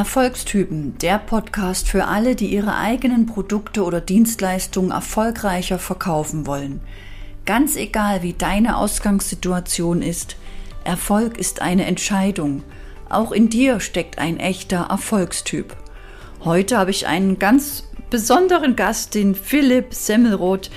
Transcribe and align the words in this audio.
Erfolgstypen, 0.00 0.96
der 1.02 1.18
Podcast 1.18 1.86
für 1.86 2.06
alle, 2.06 2.34
die 2.34 2.46
ihre 2.46 2.74
eigenen 2.74 3.26
Produkte 3.26 3.84
oder 3.84 4.00
Dienstleistungen 4.00 4.92
erfolgreicher 4.92 5.78
verkaufen 5.78 6.46
wollen. 6.46 6.80
Ganz 7.44 7.76
egal, 7.76 8.22
wie 8.22 8.32
deine 8.32 8.78
Ausgangssituation 8.78 10.00
ist, 10.00 10.36
Erfolg 10.84 11.36
ist 11.36 11.60
eine 11.60 11.84
Entscheidung. 11.84 12.62
Auch 13.10 13.30
in 13.30 13.50
dir 13.50 13.78
steckt 13.78 14.18
ein 14.18 14.40
echter 14.40 14.86
Erfolgstyp. 14.88 15.76
Heute 16.44 16.78
habe 16.78 16.92
ich 16.92 17.06
einen 17.06 17.38
ganz 17.38 17.84
besonderen 18.08 18.76
Gast, 18.76 19.14
den 19.14 19.34
Philipp 19.34 19.92
Semmelroth, 19.92 20.70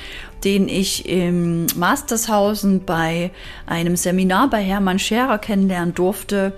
den 0.44 0.68
ich 0.68 1.08
im 1.08 1.68
Mastershausen 1.78 2.84
bei 2.84 3.32
einem 3.66 3.96
Seminar 3.96 4.50
bei 4.50 4.62
Hermann 4.62 5.00
Scherer 5.00 5.38
kennenlernen 5.38 5.96
durfte. 5.96 6.54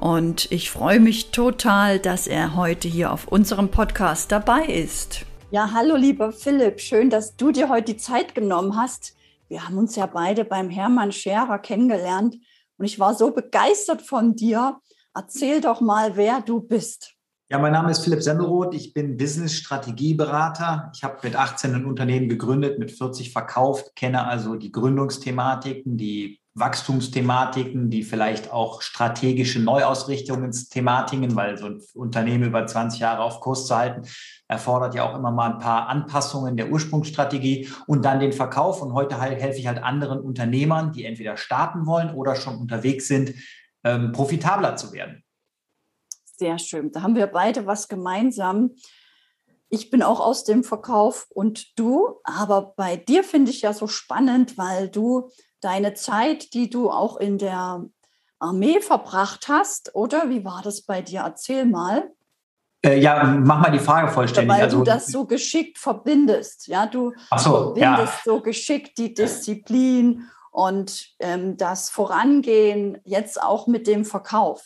Und 0.00 0.50
ich 0.50 0.70
freue 0.70 0.98
mich 0.98 1.30
total, 1.30 1.98
dass 1.98 2.26
er 2.26 2.56
heute 2.56 2.88
hier 2.88 3.12
auf 3.12 3.28
unserem 3.28 3.68
Podcast 3.68 4.32
dabei 4.32 4.64
ist. 4.64 5.26
Ja, 5.50 5.72
hallo 5.74 5.94
lieber 5.94 6.32
Philipp, 6.32 6.80
schön, 6.80 7.10
dass 7.10 7.36
du 7.36 7.52
dir 7.52 7.68
heute 7.68 7.92
die 7.92 7.98
Zeit 7.98 8.34
genommen 8.34 8.76
hast. 8.76 9.14
Wir 9.48 9.66
haben 9.66 9.76
uns 9.76 9.96
ja 9.96 10.06
beide 10.06 10.46
beim 10.46 10.70
Hermann 10.70 11.12
Scherer 11.12 11.58
kennengelernt 11.58 12.36
und 12.78 12.86
ich 12.86 12.98
war 12.98 13.14
so 13.14 13.30
begeistert 13.32 14.00
von 14.00 14.34
dir. 14.34 14.80
Erzähl 15.14 15.60
doch 15.60 15.82
mal, 15.82 16.16
wer 16.16 16.40
du 16.40 16.60
bist. 16.60 17.16
Ja, 17.50 17.58
mein 17.58 17.72
Name 17.72 17.90
ist 17.90 18.02
Philipp 18.02 18.22
Semmelroth. 18.22 18.74
Ich 18.74 18.94
bin 18.94 19.18
Business-Strategieberater. 19.18 20.92
Ich 20.94 21.04
habe 21.04 21.18
mit 21.22 21.36
18 21.36 21.74
ein 21.74 21.84
Unternehmen 21.84 22.30
gegründet, 22.30 22.78
mit 22.78 22.90
40 22.90 23.34
verkauft, 23.34 23.94
kenne 23.96 24.26
also 24.26 24.54
die 24.54 24.72
Gründungsthematiken, 24.72 25.98
die 25.98 26.40
Wachstumsthematiken, 26.60 27.90
die 27.90 28.02
vielleicht 28.02 28.52
auch 28.52 28.82
strategische 28.82 29.60
Neuausrichtungsthematiken, 29.60 31.34
weil 31.34 31.58
so 31.58 31.66
ein 31.66 31.82
Unternehmen 31.94 32.44
über 32.44 32.66
20 32.66 33.00
Jahre 33.00 33.22
auf 33.22 33.40
Kurs 33.40 33.66
zu 33.66 33.76
halten, 33.76 34.02
erfordert 34.46 34.94
ja 34.94 35.08
auch 35.08 35.16
immer 35.16 35.30
mal 35.30 35.52
ein 35.52 35.58
paar 35.58 35.88
Anpassungen 35.88 36.56
der 36.56 36.70
Ursprungsstrategie 36.70 37.68
und 37.86 38.04
dann 38.04 38.20
den 38.20 38.32
Verkauf. 38.32 38.82
Und 38.82 38.92
heute 38.92 39.20
helfe 39.20 39.58
ich 39.58 39.66
halt 39.66 39.82
anderen 39.82 40.20
Unternehmern, 40.20 40.92
die 40.92 41.04
entweder 41.04 41.36
starten 41.36 41.86
wollen 41.86 42.14
oder 42.14 42.36
schon 42.36 42.58
unterwegs 42.58 43.08
sind, 43.08 43.34
ähm, 43.82 44.12
profitabler 44.12 44.76
zu 44.76 44.92
werden. 44.92 45.24
Sehr 46.24 46.58
schön. 46.58 46.92
Da 46.92 47.02
haben 47.02 47.16
wir 47.16 47.26
beide 47.26 47.66
was 47.66 47.88
gemeinsam. 47.88 48.70
Ich 49.68 49.90
bin 49.90 50.02
auch 50.02 50.20
aus 50.20 50.42
dem 50.44 50.64
Verkauf 50.64 51.26
und 51.30 51.78
du, 51.78 52.18
aber 52.24 52.74
bei 52.76 52.96
dir 52.96 53.22
finde 53.22 53.50
ich 53.50 53.62
ja 53.62 53.72
so 53.72 53.86
spannend, 53.86 54.58
weil 54.58 54.88
du 54.88 55.30
deine 55.60 55.94
Zeit, 55.94 56.54
die 56.54 56.70
du 56.70 56.90
auch 56.90 57.16
in 57.16 57.38
der 57.38 57.84
Armee 58.38 58.80
verbracht 58.80 59.48
hast, 59.48 59.94
oder 59.94 60.28
wie 60.30 60.44
war 60.44 60.62
das 60.62 60.82
bei 60.82 61.02
dir? 61.02 61.20
Erzähl 61.20 61.66
mal. 61.66 62.10
Äh, 62.82 62.98
ja, 62.98 63.22
mach 63.24 63.60
mal 63.60 63.70
die 63.70 63.78
Frage 63.78 64.08
vollständig. 64.08 64.56
Weil 64.56 64.62
also, 64.62 64.78
du 64.78 64.84
das 64.84 65.06
so 65.06 65.26
geschickt 65.26 65.78
verbindest. 65.78 66.66
Ja, 66.66 66.86
du 66.86 67.12
so, 67.36 67.74
verbindest 67.74 68.14
ja. 68.14 68.20
so 68.24 68.40
geschickt 68.40 68.96
die 68.96 69.12
Disziplin 69.12 70.24
und 70.50 71.10
ähm, 71.18 71.56
das 71.56 71.90
Vorangehen 71.90 72.98
jetzt 73.04 73.42
auch 73.42 73.66
mit 73.66 73.86
dem 73.86 74.04
Verkauf. 74.04 74.62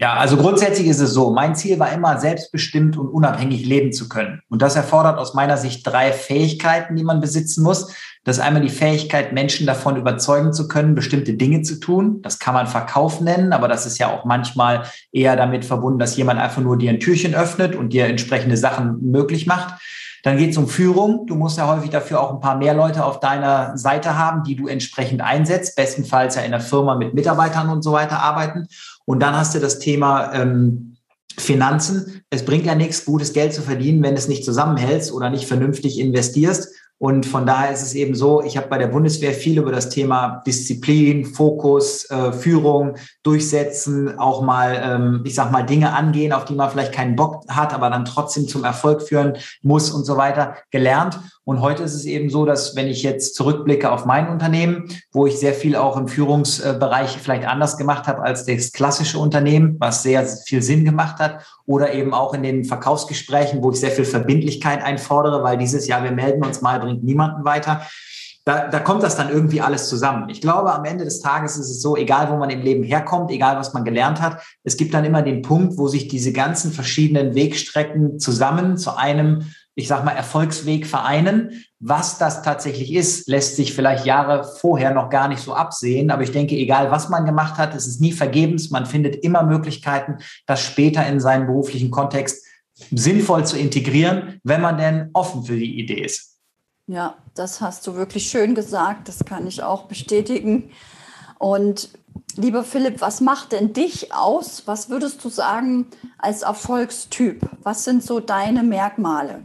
Ja, 0.00 0.14
also 0.14 0.36
grundsätzlich 0.36 0.86
ist 0.86 1.00
es 1.00 1.12
so, 1.12 1.32
mein 1.32 1.56
Ziel 1.56 1.80
war 1.80 1.92
immer, 1.92 2.20
selbstbestimmt 2.20 2.96
und 2.96 3.08
unabhängig 3.08 3.66
leben 3.66 3.92
zu 3.92 4.08
können. 4.08 4.40
Und 4.48 4.62
das 4.62 4.76
erfordert 4.76 5.18
aus 5.18 5.34
meiner 5.34 5.56
Sicht 5.56 5.84
drei 5.84 6.12
Fähigkeiten, 6.12 6.94
die 6.94 7.02
man 7.02 7.20
besitzen 7.20 7.64
muss. 7.64 7.92
Das 8.22 8.36
ist 8.36 8.42
einmal 8.42 8.62
die 8.62 8.68
Fähigkeit, 8.68 9.32
Menschen 9.32 9.66
davon 9.66 9.96
überzeugen 9.96 10.52
zu 10.52 10.68
können, 10.68 10.94
bestimmte 10.94 11.34
Dinge 11.34 11.62
zu 11.62 11.80
tun. 11.80 12.22
Das 12.22 12.38
kann 12.38 12.54
man 12.54 12.68
Verkauf 12.68 13.20
nennen, 13.20 13.52
aber 13.52 13.66
das 13.66 13.86
ist 13.86 13.98
ja 13.98 14.08
auch 14.08 14.24
manchmal 14.24 14.84
eher 15.10 15.34
damit 15.34 15.64
verbunden, 15.64 15.98
dass 15.98 16.16
jemand 16.16 16.38
einfach 16.38 16.62
nur 16.62 16.78
dir 16.78 16.90
ein 16.90 17.00
Türchen 17.00 17.34
öffnet 17.34 17.74
und 17.74 17.92
dir 17.92 18.06
entsprechende 18.06 18.56
Sachen 18.56 19.10
möglich 19.10 19.48
macht. 19.48 19.80
Dann 20.22 20.36
geht 20.36 20.50
es 20.50 20.56
um 20.58 20.68
Führung. 20.68 21.26
Du 21.26 21.34
musst 21.34 21.58
ja 21.58 21.66
häufig 21.66 21.90
dafür 21.90 22.20
auch 22.20 22.32
ein 22.32 22.40
paar 22.40 22.56
mehr 22.56 22.74
Leute 22.74 23.04
auf 23.04 23.18
deiner 23.18 23.76
Seite 23.76 24.16
haben, 24.18 24.44
die 24.44 24.56
du 24.56 24.68
entsprechend 24.68 25.22
einsetzt. 25.22 25.74
Bestenfalls 25.74 26.36
ja 26.36 26.42
in 26.42 26.50
der 26.50 26.60
Firma 26.60 26.96
mit 26.96 27.14
Mitarbeitern 27.14 27.68
und 27.68 27.82
so 27.82 27.92
weiter 27.92 28.20
arbeiten. 28.20 28.68
Und 29.08 29.20
dann 29.20 29.34
hast 29.34 29.54
du 29.54 29.58
das 29.58 29.78
Thema 29.78 30.34
ähm, 30.34 30.96
Finanzen. 31.38 32.20
Es 32.28 32.44
bringt 32.44 32.66
ja 32.66 32.74
nichts, 32.74 33.06
gutes 33.06 33.32
Geld 33.32 33.54
zu 33.54 33.62
verdienen, 33.62 34.02
wenn 34.02 34.14
es 34.14 34.28
nicht 34.28 34.44
zusammenhältst 34.44 35.12
oder 35.12 35.30
nicht 35.30 35.46
vernünftig 35.46 35.98
investierst. 35.98 36.74
Und 36.98 37.26
von 37.26 37.46
daher 37.46 37.72
ist 37.72 37.82
es 37.82 37.94
eben 37.94 38.16
so, 38.16 38.42
ich 38.42 38.56
habe 38.56 38.66
bei 38.66 38.76
der 38.76 38.88
Bundeswehr 38.88 39.32
viel 39.32 39.58
über 39.58 39.70
das 39.70 39.88
Thema 39.88 40.42
Disziplin, 40.46 41.24
Fokus, 41.24 42.10
äh, 42.10 42.32
Führung, 42.32 42.96
Durchsetzen, 43.22 44.18
auch 44.18 44.42
mal, 44.42 44.80
ähm, 44.82 45.22
ich 45.24 45.36
sag 45.36 45.52
mal, 45.52 45.62
Dinge 45.62 45.92
angehen, 45.94 46.32
auf 46.32 46.44
die 46.44 46.54
man 46.54 46.70
vielleicht 46.70 46.92
keinen 46.92 47.14
Bock 47.14 47.44
hat, 47.48 47.72
aber 47.72 47.88
dann 47.88 48.04
trotzdem 48.04 48.48
zum 48.48 48.64
Erfolg 48.64 49.02
führen 49.02 49.34
muss 49.62 49.92
und 49.92 50.04
so 50.04 50.16
weiter 50.16 50.56
gelernt. 50.72 51.20
Und 51.44 51.60
heute 51.60 51.84
ist 51.84 51.94
es 51.94 52.04
eben 52.04 52.30
so, 52.30 52.44
dass 52.44 52.74
wenn 52.76 52.88
ich 52.88 53.02
jetzt 53.02 53.34
zurückblicke 53.36 53.90
auf 53.90 54.04
mein 54.04 54.28
Unternehmen, 54.28 54.88
wo 55.12 55.26
ich 55.26 55.38
sehr 55.38 55.54
viel 55.54 55.76
auch 55.76 55.96
im 55.96 56.08
Führungsbereich 56.08 57.16
vielleicht 57.16 57.46
anders 57.46 57.78
gemacht 57.78 58.06
habe 58.06 58.22
als 58.22 58.44
das 58.44 58.72
klassische 58.72 59.18
Unternehmen, 59.18 59.76
was 59.78 60.02
sehr 60.02 60.26
viel 60.26 60.62
Sinn 60.62 60.84
gemacht 60.84 61.20
hat, 61.20 61.46
oder 61.64 61.92
eben 61.92 62.14
auch 62.14 62.32
in 62.32 62.42
den 62.42 62.64
Verkaufsgesprächen, 62.64 63.62
wo 63.62 63.70
ich 63.70 63.80
sehr 63.80 63.90
viel 63.90 64.06
Verbindlichkeit 64.06 64.82
einfordere, 64.82 65.42
weil 65.42 65.58
dieses 65.58 65.86
Jahr, 65.86 66.02
wir 66.02 66.12
melden 66.12 66.44
uns 66.44 66.62
mal, 66.62 66.80
bringt 66.88 67.04
niemanden 67.04 67.44
weiter. 67.44 67.82
Da, 68.44 68.68
da 68.68 68.80
kommt 68.80 69.02
das 69.02 69.14
dann 69.14 69.28
irgendwie 69.28 69.60
alles 69.60 69.88
zusammen. 69.88 70.30
Ich 70.30 70.40
glaube, 70.40 70.72
am 70.72 70.84
Ende 70.84 71.04
des 71.04 71.20
Tages 71.20 71.58
ist 71.58 71.68
es 71.68 71.82
so, 71.82 71.96
egal 71.96 72.30
wo 72.30 72.36
man 72.36 72.48
im 72.48 72.62
Leben 72.62 72.82
herkommt, 72.82 73.30
egal 73.30 73.58
was 73.58 73.74
man 73.74 73.84
gelernt 73.84 74.22
hat, 74.22 74.42
es 74.64 74.78
gibt 74.78 74.94
dann 74.94 75.04
immer 75.04 75.20
den 75.20 75.42
Punkt, 75.42 75.76
wo 75.76 75.86
sich 75.88 76.08
diese 76.08 76.32
ganzen 76.32 76.72
verschiedenen 76.72 77.34
Wegstrecken 77.34 78.18
zusammen 78.18 78.78
zu 78.78 78.96
einem 78.96 79.44
ich 79.78 79.86
sag 79.86 80.04
mal, 80.04 80.10
Erfolgsweg 80.10 80.88
vereinen. 80.88 81.64
Was 81.78 82.18
das 82.18 82.42
tatsächlich 82.42 82.92
ist, 82.92 83.28
lässt 83.28 83.54
sich 83.54 83.72
vielleicht 83.72 84.04
Jahre 84.04 84.42
vorher 84.42 84.92
noch 84.92 85.08
gar 85.08 85.28
nicht 85.28 85.40
so 85.40 85.54
absehen. 85.54 86.10
Aber 86.10 86.24
ich 86.24 86.32
denke, 86.32 86.56
egal 86.56 86.90
was 86.90 87.10
man 87.10 87.24
gemacht 87.24 87.58
hat, 87.58 87.76
es 87.76 87.86
ist 87.86 88.00
nie 88.00 88.10
vergebens. 88.10 88.70
Man 88.70 88.86
findet 88.86 89.22
immer 89.22 89.44
Möglichkeiten, 89.44 90.16
das 90.46 90.64
später 90.64 91.06
in 91.06 91.20
seinen 91.20 91.46
beruflichen 91.46 91.92
Kontext 91.92 92.44
sinnvoll 92.90 93.46
zu 93.46 93.56
integrieren, 93.56 94.40
wenn 94.42 94.60
man 94.60 94.78
denn 94.78 95.10
offen 95.12 95.44
für 95.44 95.56
die 95.56 95.78
Idee 95.78 96.02
ist. 96.02 96.37
Ja, 96.88 97.16
das 97.34 97.60
hast 97.60 97.86
du 97.86 97.96
wirklich 97.96 98.30
schön 98.30 98.54
gesagt. 98.54 99.08
Das 99.08 99.24
kann 99.26 99.46
ich 99.46 99.62
auch 99.62 99.84
bestätigen. 99.84 100.70
Und 101.38 101.90
lieber 102.34 102.64
Philipp, 102.64 103.02
was 103.02 103.20
macht 103.20 103.52
denn 103.52 103.74
dich 103.74 104.14
aus? 104.14 104.62
Was 104.64 104.88
würdest 104.88 105.22
du 105.22 105.28
sagen 105.28 105.86
als 106.18 106.42
Erfolgstyp? 106.42 107.46
Was 107.62 107.84
sind 107.84 108.02
so 108.02 108.20
deine 108.20 108.62
Merkmale? 108.62 109.42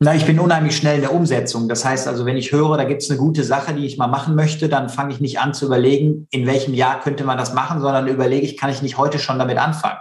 Na, 0.00 0.14
ich 0.14 0.24
bin 0.24 0.40
unheimlich 0.40 0.74
schnell 0.74 0.96
in 0.96 1.00
der 1.02 1.14
Umsetzung. 1.14 1.68
Das 1.68 1.84
heißt 1.84 2.08
also, 2.08 2.24
wenn 2.24 2.38
ich 2.38 2.50
höre, 2.50 2.78
da 2.78 2.84
gibt 2.84 3.02
es 3.02 3.10
eine 3.10 3.18
gute 3.18 3.44
Sache, 3.44 3.74
die 3.74 3.84
ich 3.84 3.98
mal 3.98 4.08
machen 4.08 4.34
möchte, 4.34 4.70
dann 4.70 4.88
fange 4.88 5.12
ich 5.12 5.20
nicht 5.20 5.38
an 5.38 5.52
zu 5.52 5.66
überlegen, 5.66 6.26
in 6.30 6.46
welchem 6.46 6.72
Jahr 6.72 6.98
könnte 7.00 7.24
man 7.24 7.36
das 7.36 7.52
machen, 7.52 7.82
sondern 7.82 8.08
überlege 8.08 8.46
ich, 8.46 8.56
kann 8.56 8.70
ich 8.70 8.80
nicht 8.80 8.96
heute 8.96 9.18
schon 9.18 9.38
damit 9.38 9.58
anfangen? 9.58 9.98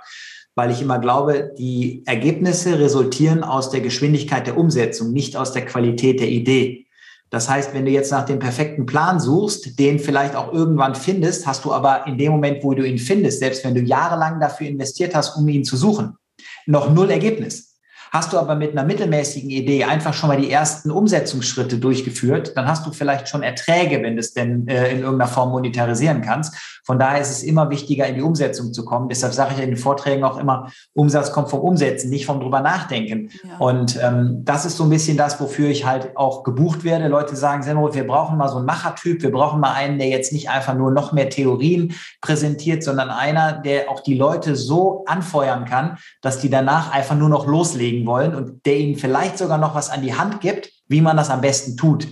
Weil 0.55 0.71
ich 0.71 0.81
immer 0.81 0.99
glaube, 0.99 1.53
die 1.57 2.03
Ergebnisse 2.05 2.79
resultieren 2.79 3.43
aus 3.43 3.69
der 3.69 3.81
Geschwindigkeit 3.81 4.47
der 4.47 4.57
Umsetzung, 4.57 5.11
nicht 5.11 5.37
aus 5.37 5.53
der 5.53 5.65
Qualität 5.65 6.19
der 6.19 6.29
Idee. 6.29 6.87
Das 7.29 7.49
heißt, 7.49 7.73
wenn 7.73 7.85
du 7.85 7.91
jetzt 7.91 8.11
nach 8.11 8.25
dem 8.25 8.39
perfekten 8.39 8.85
Plan 8.85 9.21
suchst, 9.21 9.79
den 9.79 9.99
vielleicht 9.99 10.35
auch 10.35 10.51
irgendwann 10.51 10.95
findest, 10.95 11.47
hast 11.47 11.63
du 11.63 11.71
aber 11.71 12.05
in 12.05 12.17
dem 12.17 12.33
Moment, 12.33 12.61
wo 12.61 12.73
du 12.73 12.85
ihn 12.85 12.97
findest, 12.97 13.39
selbst 13.39 13.63
wenn 13.63 13.73
du 13.73 13.81
jahrelang 13.81 14.41
dafür 14.41 14.67
investiert 14.67 15.15
hast, 15.15 15.37
um 15.37 15.47
ihn 15.47 15.63
zu 15.63 15.77
suchen, 15.77 16.17
noch 16.65 16.93
null 16.93 17.09
Ergebnis. 17.09 17.70
Hast 18.11 18.33
du 18.33 18.37
aber 18.37 18.55
mit 18.55 18.71
einer 18.71 18.83
mittelmäßigen 18.83 19.49
Idee 19.49 19.85
einfach 19.85 20.13
schon 20.13 20.27
mal 20.27 20.39
die 20.39 20.51
ersten 20.51 20.91
Umsetzungsschritte 20.91 21.77
durchgeführt, 21.77 22.57
dann 22.57 22.67
hast 22.67 22.85
du 22.85 22.91
vielleicht 22.91 23.29
schon 23.29 23.41
Erträge, 23.41 24.03
wenn 24.03 24.15
du 24.15 24.19
es 24.19 24.33
denn 24.33 24.67
äh, 24.67 24.91
in 24.91 24.99
irgendeiner 24.99 25.31
Form 25.31 25.51
monetarisieren 25.51 26.21
kannst. 26.21 26.53
Von 26.83 26.99
daher 26.99 27.21
ist 27.21 27.29
es 27.29 27.41
immer 27.41 27.69
wichtiger, 27.69 28.05
in 28.07 28.15
die 28.15 28.21
Umsetzung 28.21 28.73
zu 28.73 28.83
kommen. 28.83 29.07
Deshalb 29.07 29.33
sage 29.33 29.53
ich 29.55 29.63
in 29.63 29.69
den 29.69 29.77
Vorträgen 29.77 30.25
auch 30.25 30.37
immer, 30.37 30.69
Umsatz 30.93 31.31
kommt 31.31 31.49
vom 31.49 31.61
Umsetzen, 31.61 32.09
nicht 32.09 32.25
vom 32.25 32.41
drüber 32.41 32.59
nachdenken. 32.59 33.29
Ja. 33.43 33.57
Und 33.59 33.97
ähm, 34.03 34.41
das 34.43 34.65
ist 34.65 34.75
so 34.75 34.83
ein 34.83 34.89
bisschen 34.89 35.15
das, 35.15 35.39
wofür 35.39 35.69
ich 35.69 35.85
halt 35.85 36.17
auch 36.17 36.43
gebucht 36.43 36.83
werde. 36.83 37.07
Leute 37.07 37.37
sagen, 37.37 37.65
wir 37.65 38.07
brauchen 38.07 38.37
mal 38.37 38.49
so 38.49 38.57
einen 38.57 38.65
Machertyp, 38.65 39.21
wir 39.21 39.31
brauchen 39.31 39.61
mal 39.61 39.71
einen, 39.71 39.99
der 39.99 40.09
jetzt 40.09 40.33
nicht 40.33 40.49
einfach 40.49 40.73
nur 40.73 40.91
noch 40.91 41.13
mehr 41.13 41.29
Theorien 41.29 41.93
präsentiert, 42.19 42.83
sondern 42.83 43.09
einer, 43.09 43.53
der 43.53 43.89
auch 43.89 44.01
die 44.01 44.15
Leute 44.15 44.57
so 44.57 45.05
anfeuern 45.05 45.63
kann, 45.63 45.97
dass 46.21 46.39
die 46.39 46.49
danach 46.49 46.91
einfach 46.91 47.15
nur 47.15 47.29
noch 47.29 47.47
loslegen 47.47 48.00
wollen 48.05 48.35
und 48.35 48.65
der 48.65 48.77
ihnen 48.77 48.95
vielleicht 48.95 49.37
sogar 49.37 49.57
noch 49.57 49.75
was 49.75 49.89
an 49.89 50.01
die 50.01 50.15
Hand 50.15 50.41
gibt, 50.41 50.71
wie 50.87 51.01
man 51.01 51.17
das 51.17 51.29
am 51.29 51.41
besten 51.41 51.77
tut. 51.77 52.07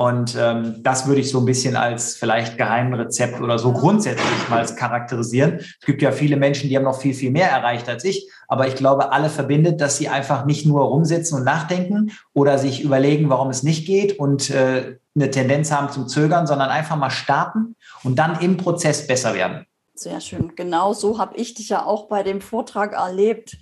Und 0.00 0.34
ähm, 0.40 0.76
das 0.82 1.06
würde 1.06 1.20
ich 1.20 1.28
so 1.28 1.40
ein 1.40 1.44
bisschen 1.44 1.76
als 1.76 2.16
vielleicht 2.16 2.56
Geheimrezept 2.56 3.38
oder 3.42 3.58
so 3.58 3.74
grundsätzlich 3.74 4.48
mal 4.48 4.64
charakterisieren. 4.74 5.58
Es 5.58 5.84
gibt 5.84 6.00
ja 6.00 6.10
viele 6.10 6.36
Menschen, 6.36 6.70
die 6.70 6.76
haben 6.76 6.84
noch 6.84 6.98
viel, 6.98 7.12
viel 7.12 7.30
mehr 7.30 7.50
erreicht 7.50 7.86
als 7.86 8.04
ich. 8.04 8.30
Aber 8.48 8.66
ich 8.66 8.76
glaube, 8.76 9.12
alle 9.12 9.28
verbindet, 9.28 9.82
dass 9.82 9.98
sie 9.98 10.08
einfach 10.08 10.46
nicht 10.46 10.64
nur 10.64 10.84
rumsitzen 10.84 11.36
und 11.36 11.44
nachdenken 11.44 12.12
oder 12.32 12.56
sich 12.56 12.82
überlegen, 12.82 13.28
warum 13.28 13.50
es 13.50 13.62
nicht 13.62 13.86
geht 13.86 14.18
und 14.18 14.48
äh, 14.48 14.96
eine 15.14 15.30
Tendenz 15.30 15.70
haben 15.70 15.90
zum 15.90 16.08
Zögern, 16.08 16.46
sondern 16.46 16.70
einfach 16.70 16.96
mal 16.96 17.10
starten 17.10 17.76
und 18.02 18.18
dann 18.18 18.40
im 18.40 18.56
Prozess 18.56 19.06
besser 19.06 19.34
werden. 19.34 19.66
sehr 19.94 20.22
schön. 20.22 20.54
Genau 20.56 20.94
so 20.94 21.18
habe 21.18 21.36
ich 21.36 21.52
dich 21.52 21.68
ja 21.68 21.84
auch 21.84 22.08
bei 22.08 22.22
dem 22.22 22.40
Vortrag 22.40 22.94
erlebt. 22.94 23.58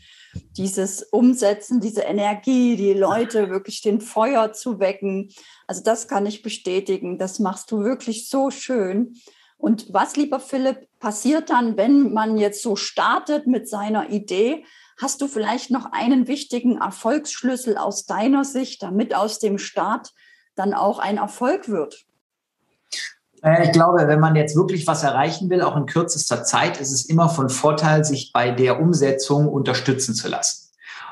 Dieses 0.56 1.02
Umsetzen, 1.02 1.81
diese 1.81 2.02
Energie, 2.02 2.76
die 2.76 2.94
Leute 2.94 3.50
wirklich 3.50 3.82
den 3.82 4.00
Feuer 4.00 4.52
zu 4.52 4.81
wecken. 4.81 5.31
Also 5.67 5.82
das 5.82 6.08
kann 6.08 6.26
ich 6.26 6.43
bestätigen. 6.43 7.19
Das 7.19 7.38
machst 7.38 7.70
du 7.70 7.81
wirklich 7.81 8.29
so 8.29 8.50
schön. 8.50 9.14
Und 9.56 9.93
was, 9.93 10.17
lieber 10.17 10.40
Philipp, 10.40 10.88
passiert 11.00 11.50
dann, 11.50 11.76
wenn 11.76 12.12
man 12.12 12.38
jetzt 12.38 12.62
so 12.62 12.76
startet 12.76 13.46
mit 13.46 13.69
seiner 13.69 14.11
Idee? 14.11 14.64
Hast 15.00 15.20
du 15.20 15.29
vielleicht 15.29 15.70
noch 15.70 15.93
einen 15.93 16.29
wichtigen 16.29 16.79
Erfolgsschlüssel 16.79 17.76
aus 17.76 18.06
deiner 18.06 18.44
Sicht, 18.44 18.82
damit 18.82 19.14
aus 19.14 19.38
dem 19.38 19.58
Start 19.58 20.12
dann 20.55 20.75
auch 20.75 20.99
ein 20.99 21.19
Erfolg 21.19 21.69
wird? 21.69 22.07
Äh, 23.43 23.64
ich 23.64 23.73
glaube, 23.73 24.06
wenn 24.06 24.20
man 24.20 24.37
jetzt 24.37 24.56
wirklich 24.56 24.87
was 24.87 25.02
erreichen 25.02 25.50
will, 25.50 25.62
auch 25.62 25.76
in 25.76 25.87
kürzester 25.87 26.44
Zeit, 26.44 26.81
ist 26.81 26.93
es 26.93 27.06
immer 27.06 27.29
von 27.29 27.49
Vorteil, 27.49 28.05
sich 28.05 28.32
bei 28.32 28.50
der 28.50 28.81
Umsetzung 28.81 29.49
unterstützen 29.49 30.14
zu 30.14 30.29
lassen. 30.29 30.69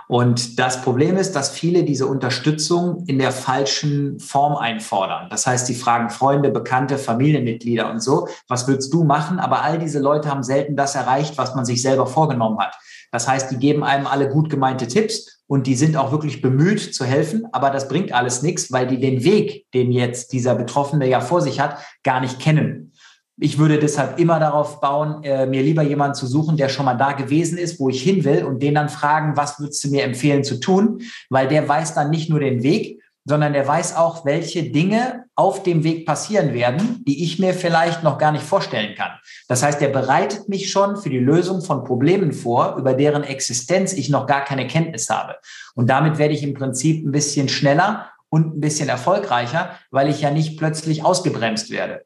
Und 0.08 0.60
das 0.60 0.82
Problem 0.82 1.16
ist, 1.16 1.34
dass 1.34 1.50
viele 1.50 1.82
diese 1.82 2.06
Unterstützung 2.06 3.04
in 3.06 3.18
der 3.18 3.32
falschen 3.32 4.20
Form 4.20 4.54
einfordern. 4.54 5.28
Das 5.30 5.46
heißt, 5.48 5.66
sie 5.66 5.74
fragen 5.74 6.10
Freunde, 6.10 6.50
Bekannte, 6.50 6.96
Familienmitglieder 6.96 7.90
und 7.90 8.00
so, 8.00 8.28
was 8.46 8.68
würdest 8.68 8.94
du 8.94 9.02
machen? 9.02 9.40
Aber 9.40 9.62
all 9.62 9.78
diese 9.78 9.98
Leute 9.98 10.30
haben 10.30 10.44
selten 10.44 10.76
das 10.76 10.94
erreicht, 10.94 11.36
was 11.38 11.56
man 11.56 11.64
sich 11.64 11.82
selber 11.82 12.06
vorgenommen 12.06 12.58
hat. 12.60 12.76
Das 13.10 13.26
heißt, 13.26 13.50
die 13.50 13.56
geben 13.56 13.82
einem 13.82 14.06
alle 14.06 14.28
gut 14.28 14.48
gemeinte 14.48 14.86
Tipps 14.86 15.35
und 15.46 15.66
die 15.66 15.76
sind 15.76 15.96
auch 15.96 16.10
wirklich 16.12 16.42
bemüht 16.42 16.94
zu 16.94 17.04
helfen, 17.04 17.46
aber 17.52 17.70
das 17.70 17.88
bringt 17.88 18.12
alles 18.12 18.42
nichts, 18.42 18.72
weil 18.72 18.86
die 18.86 18.98
den 18.98 19.24
Weg, 19.24 19.66
den 19.72 19.92
jetzt 19.92 20.32
dieser 20.32 20.54
Betroffene 20.54 21.08
ja 21.08 21.20
vor 21.20 21.40
sich 21.40 21.60
hat, 21.60 21.78
gar 22.02 22.20
nicht 22.20 22.40
kennen. 22.40 22.92
Ich 23.38 23.58
würde 23.58 23.78
deshalb 23.78 24.18
immer 24.18 24.40
darauf 24.40 24.80
bauen, 24.80 25.22
äh, 25.22 25.46
mir 25.46 25.62
lieber 25.62 25.82
jemanden 25.82 26.14
zu 26.14 26.26
suchen, 26.26 26.56
der 26.56 26.70
schon 26.70 26.86
mal 26.86 26.94
da 26.94 27.12
gewesen 27.12 27.58
ist, 27.58 27.78
wo 27.78 27.90
ich 27.90 28.02
hin 28.02 28.24
will 28.24 28.44
und 28.44 28.62
den 28.62 28.74
dann 28.74 28.88
fragen, 28.88 29.36
was 29.36 29.60
würdest 29.60 29.84
du 29.84 29.90
mir 29.90 30.04
empfehlen 30.04 30.42
zu 30.42 30.58
tun? 30.58 31.02
Weil 31.28 31.46
der 31.46 31.68
weiß 31.68 31.94
dann 31.94 32.10
nicht 32.10 32.30
nur 32.30 32.40
den 32.40 32.62
Weg, 32.62 33.02
sondern 33.26 33.52
der 33.52 33.66
weiß 33.66 33.96
auch, 33.96 34.24
welche 34.24 34.70
Dinge 34.70 35.24
auf 35.34 35.64
dem 35.64 35.82
Weg 35.82 36.06
passieren 36.06 36.54
werden, 36.54 37.04
die 37.06 37.24
ich 37.24 37.40
mir 37.40 37.54
vielleicht 37.54 38.04
noch 38.04 38.18
gar 38.18 38.30
nicht 38.30 38.44
vorstellen 38.44 38.94
kann. 38.94 39.10
Das 39.48 39.64
heißt, 39.64 39.82
er 39.82 39.88
bereitet 39.88 40.48
mich 40.48 40.70
schon 40.70 40.96
für 40.96 41.10
die 41.10 41.18
Lösung 41.18 41.60
von 41.60 41.84
Problemen 41.84 42.32
vor, 42.32 42.76
über 42.78 42.94
deren 42.94 43.24
Existenz 43.24 43.92
ich 43.92 44.08
noch 44.08 44.28
gar 44.28 44.44
keine 44.44 44.68
Kenntnis 44.68 45.10
habe. 45.10 45.36
Und 45.74 45.90
damit 45.90 46.18
werde 46.18 46.34
ich 46.34 46.44
im 46.44 46.54
Prinzip 46.54 47.04
ein 47.04 47.10
bisschen 47.10 47.48
schneller 47.48 48.10
und 48.28 48.56
ein 48.56 48.60
bisschen 48.60 48.88
erfolgreicher, 48.88 49.76
weil 49.90 50.08
ich 50.08 50.20
ja 50.20 50.30
nicht 50.30 50.56
plötzlich 50.56 51.04
ausgebremst 51.04 51.70
werde. 51.70 52.04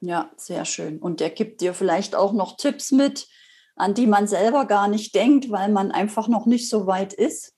Ja, 0.00 0.30
sehr 0.36 0.64
schön. 0.64 0.98
Und 0.98 1.20
der 1.20 1.30
gibt 1.30 1.60
dir 1.60 1.74
vielleicht 1.74 2.16
auch 2.16 2.32
noch 2.32 2.56
Tipps 2.56 2.90
mit, 2.90 3.28
an 3.76 3.94
die 3.94 4.06
man 4.06 4.26
selber 4.26 4.66
gar 4.66 4.88
nicht 4.88 5.14
denkt, 5.14 5.50
weil 5.50 5.70
man 5.70 5.92
einfach 5.92 6.28
noch 6.28 6.46
nicht 6.46 6.68
so 6.68 6.86
weit 6.86 7.12
ist. 7.12 7.55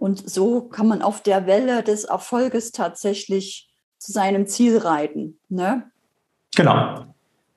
Und 0.00 0.28
so 0.30 0.62
kann 0.62 0.88
man 0.88 1.02
auf 1.02 1.22
der 1.22 1.46
Welle 1.46 1.82
des 1.82 2.04
Erfolges 2.04 2.72
tatsächlich 2.72 3.68
zu 3.98 4.12
seinem 4.12 4.46
Ziel 4.46 4.78
reiten. 4.78 5.38
Ne? 5.50 5.90
Genau. 6.56 7.04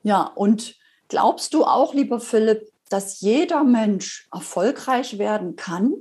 Ja, 0.02 0.24
und 0.34 0.74
glaubst 1.08 1.54
du 1.54 1.64
auch, 1.64 1.94
lieber 1.94 2.20
Philipp, 2.20 2.70
dass 2.90 3.22
jeder 3.22 3.64
Mensch 3.64 4.28
erfolgreich 4.30 5.16
werden 5.16 5.56
kann? 5.56 5.94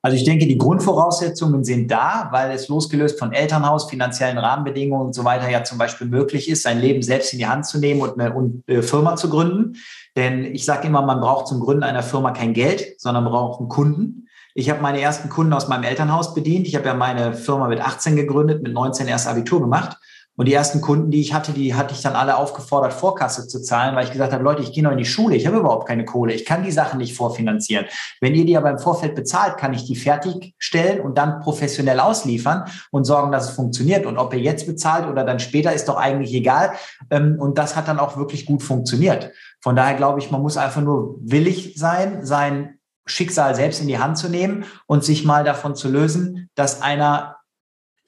Also 0.00 0.16
ich 0.16 0.24
denke, 0.24 0.46
die 0.46 0.56
Grundvoraussetzungen 0.56 1.64
sind 1.64 1.90
da, 1.90 2.28
weil 2.30 2.50
es 2.52 2.68
losgelöst 2.68 3.18
von 3.18 3.34
Elternhaus, 3.34 3.90
finanziellen 3.90 4.38
Rahmenbedingungen 4.38 5.08
und 5.08 5.12
so 5.14 5.26
weiter 5.26 5.50
ja 5.50 5.64
zum 5.64 5.76
Beispiel 5.76 6.06
möglich 6.06 6.48
ist, 6.48 6.62
sein 6.62 6.80
Leben 6.80 7.02
selbst 7.02 7.34
in 7.34 7.38
die 7.38 7.46
Hand 7.46 7.66
zu 7.66 7.78
nehmen 7.78 8.00
und 8.00 8.18
eine 8.18 8.62
äh, 8.66 8.80
Firma 8.80 9.16
zu 9.16 9.28
gründen. 9.28 9.76
Denn 10.16 10.46
ich 10.46 10.64
sage 10.64 10.88
immer, 10.88 11.02
man 11.02 11.20
braucht 11.20 11.48
zum 11.48 11.60
Gründen 11.60 11.82
einer 11.82 12.02
Firma 12.02 12.30
kein 12.30 12.54
Geld, 12.54 12.98
sondern 12.98 13.24
man 13.24 13.34
braucht 13.34 13.60
einen 13.60 13.68
Kunden. 13.68 14.28
Ich 14.60 14.68
habe 14.68 14.82
meine 14.82 15.00
ersten 15.00 15.30
Kunden 15.30 15.54
aus 15.54 15.68
meinem 15.68 15.84
Elternhaus 15.84 16.34
bedient. 16.34 16.68
Ich 16.68 16.76
habe 16.76 16.84
ja 16.84 16.92
meine 16.92 17.32
Firma 17.32 17.66
mit 17.66 17.80
18 17.80 18.14
gegründet, 18.14 18.62
mit 18.62 18.74
19 18.74 19.08
erst 19.08 19.26
Abitur 19.26 19.58
gemacht. 19.58 19.96
Und 20.36 20.46
die 20.46 20.52
ersten 20.52 20.82
Kunden, 20.82 21.10
die 21.10 21.22
ich 21.22 21.32
hatte, 21.32 21.52
die 21.52 21.74
hatte 21.74 21.94
ich 21.94 22.02
dann 22.02 22.14
alle 22.14 22.36
aufgefordert, 22.36 22.92
Vorkasse 22.92 23.48
zu 23.48 23.62
zahlen, 23.62 23.96
weil 23.96 24.04
ich 24.04 24.12
gesagt 24.12 24.34
habe, 24.34 24.44
Leute, 24.44 24.62
ich 24.62 24.74
gehe 24.74 24.84
noch 24.84 24.92
in 24.92 24.98
die 24.98 25.06
Schule, 25.06 25.34
ich 25.34 25.46
habe 25.46 25.56
überhaupt 25.56 25.88
keine 25.88 26.04
Kohle, 26.04 26.34
ich 26.34 26.44
kann 26.44 26.62
die 26.62 26.72
Sachen 26.72 26.98
nicht 26.98 27.16
vorfinanzieren. 27.16 27.86
Wenn 28.20 28.34
ihr 28.34 28.44
die 28.44 28.56
aber 28.58 28.70
im 28.70 28.78
Vorfeld 28.78 29.14
bezahlt, 29.14 29.56
kann 29.56 29.72
ich 29.72 29.86
die 29.86 29.96
fertigstellen 29.96 31.00
und 31.00 31.16
dann 31.16 31.40
professionell 31.40 31.98
ausliefern 31.98 32.64
und 32.90 33.04
sorgen, 33.04 33.32
dass 33.32 33.48
es 33.48 33.56
funktioniert. 33.56 34.04
Und 34.04 34.18
ob 34.18 34.34
ihr 34.34 34.40
jetzt 34.40 34.66
bezahlt 34.66 35.08
oder 35.08 35.24
dann 35.24 35.40
später, 35.40 35.72
ist 35.72 35.88
doch 35.88 35.96
eigentlich 35.96 36.34
egal. 36.34 36.72
Ähm, 37.10 37.36
und 37.38 37.56
das 37.56 37.76
hat 37.76 37.88
dann 37.88 37.98
auch 37.98 38.18
wirklich 38.18 38.44
gut 38.44 38.62
funktioniert. 38.62 39.32
Von 39.62 39.74
daher 39.74 39.96
glaube 39.96 40.18
ich, 40.18 40.30
man 40.30 40.42
muss 40.42 40.58
einfach 40.58 40.82
nur 40.82 41.16
willig 41.20 41.74
sein, 41.76 42.26
sein 42.26 42.79
Schicksal 43.10 43.54
selbst 43.54 43.80
in 43.80 43.88
die 43.88 43.98
Hand 43.98 44.18
zu 44.18 44.28
nehmen 44.28 44.64
und 44.86 45.04
sich 45.04 45.24
mal 45.24 45.44
davon 45.44 45.74
zu 45.74 45.88
lösen, 45.88 46.48
dass 46.54 46.82
einer 46.82 47.36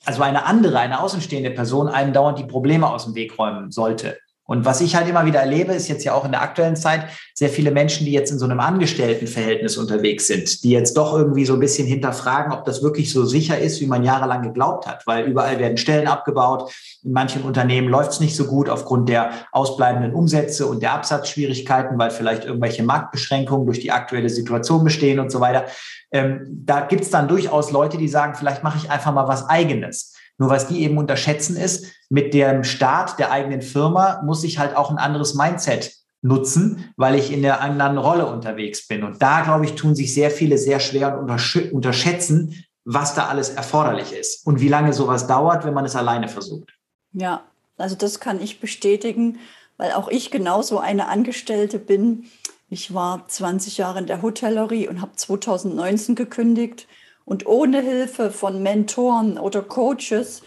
also 0.04 0.22
eine 0.22 0.46
andere, 0.46 0.78
eine 0.81 1.00
außenstehende 1.00 1.50
Person 1.50 1.88
einem 1.88 2.12
dauernd 2.12 2.38
die 2.38 2.44
Probleme 2.44 2.88
aus 2.88 3.04
dem 3.04 3.14
Weg 3.14 3.38
räumen 3.38 3.70
sollte. 3.70 4.19
Und 4.44 4.65
was 4.65 4.81
ich 4.81 4.97
halt 4.97 5.09
immer 5.09 5.25
wieder 5.25 5.41
erlebe, 5.41 5.73
ist 5.73 5.89
jetzt 5.89 6.05
ja 6.05 6.15
auch 6.15 6.25
in 6.25 6.33
der 6.33 6.43
aktuellen 6.43 6.75
Zeit 6.75 7.06
sehr 7.33 7.49
viele 7.49 7.71
Menschen, 7.71 8.05
die 8.05 8.12
jetzt 8.12 8.33
in 8.33 8.39
so 8.39 8.44
einem 8.44 8.59
Angestelltenverhältnis 8.59 9.77
unterwegs 9.77 10.27
sind, 10.27 10.65
die 10.65 10.71
jetzt 10.71 10.97
doch 10.97 11.17
irgendwie 11.17 11.44
so 11.44 11.55
ein 11.55 11.61
bisschen 11.61 11.87
hinterfragen, 11.87 12.53
ob 12.53 12.65
das 12.65 12.83
wirklich 12.83 13.12
so 13.12 13.25
sicher 13.25 13.59
ist, 13.59 13.81
wie 13.81 13.87
man 13.87 14.03
jahrelang 14.03 14.43
geglaubt 14.43 14.87
hat, 14.87 15.06
weil 15.06 15.27
überall 15.27 15.61
werden 15.61 15.77
Stellen 15.77 16.09
abgebaut. 16.09 16.73
In 17.05 17.12
manchen 17.12 17.43
Unternehmen 17.43 17.89
läuft 17.89 18.12
es 18.12 18.21
nicht 18.21 18.35
so 18.35 18.47
gut 18.47 18.69
aufgrund 18.69 19.09
der 19.09 19.31
ausbleibenden 19.53 20.12
Umsätze 20.12 20.67
und 20.67 20.83
der 20.83 20.95
Absatzschwierigkeiten, 20.95 21.97
weil 21.99 22.11
vielleicht 22.11 22.45
irgendwelche 22.45 22.83
Marktbeschränkungen 22.83 23.67
durch 23.67 23.79
die 23.79 23.93
aktuelle 23.93 24.29
Situation 24.29 24.83
bestehen 24.83 25.21
und 25.21 25.31
so 25.31 25.41
weiter. 25.41 25.67
Ähm, 26.11 26.47
da 26.65 26.81
gibt 26.81 27.03
es 27.03 27.11
dann 27.11 27.29
durchaus 27.29 27.71
Leute, 27.71 27.97
die 27.97 28.09
sagen, 28.09 28.35
vielleicht 28.35 28.65
mache 28.65 28.79
ich 28.79 28.91
einfach 28.91 29.12
mal 29.12 29.29
was 29.29 29.49
eigenes. 29.49 30.15
Nur 30.43 30.50
was 30.50 30.67
die 30.67 30.83
eben 30.83 30.99
unterschätzen 30.99 31.56
ist, 31.56 31.87
mit 32.11 32.35
dem 32.35 32.65
Start 32.65 33.21
der 33.21 33.31
eigenen 33.31 33.62
Firma 33.62 34.21
muss 34.25 34.43
ich 34.43 34.59
halt 34.59 34.75
auch 34.75 34.91
ein 34.91 34.99
anderes 34.99 35.37
Mindset 35.37 35.93
nutzen, 36.21 36.93
weil 36.97 37.15
ich 37.15 37.33
in 37.33 37.43
der 37.43 37.61
anderen 37.61 37.97
Rolle 37.97 38.27
unterwegs 38.27 38.89
bin. 38.89 39.05
Und 39.05 39.23
da, 39.23 39.43
glaube 39.43 39.67
ich, 39.67 39.77
tun 39.77 39.94
sich 39.94 40.12
sehr 40.12 40.33
viele 40.33 40.59
sehr 40.59 40.81
schwer 40.81 41.17
und 41.17 41.31
unterschätzen, 41.71 42.65
was 42.85 43.15
da 43.15 43.29
alles 43.29 43.50
erforderlich 43.50 44.12
ist 44.12 44.44
und 44.44 44.61
wie 44.61 44.67
lange 44.67 44.93
sowas 44.93 45.29
dauert, 45.29 45.65
wenn 45.65 45.75
man 45.75 45.85
es 45.85 45.94
alleine 45.94 46.27
versucht. 46.27 46.71
Ja, 47.12 47.45
also 47.79 47.95
das 47.95 48.19
kann 48.19 48.43
ich 48.43 48.59
bestätigen, 48.59 49.38
weil 49.77 49.93
auch 49.93 50.09
ich 50.09 50.33
genauso 50.33 50.81
eine 50.81 51.07
Angestellte 51.07 51.78
bin. 51.78 52.25
Ich 52.69 52.93
war 52.93 53.28
20 53.28 53.78
Jahre 53.78 54.00
in 54.00 54.09
der 54.09 54.23
Hotellerie 54.23 54.88
und 54.88 55.00
habe 55.00 55.12
2019 55.14 56.16
gekündigt. 56.16 56.88
Und 57.25 57.47
ohne 57.47 57.81
Hilfe 57.81 58.31
von 58.31 58.62
Mentoren 58.62 59.38
oder 59.38 59.62
Coaches 59.62 60.43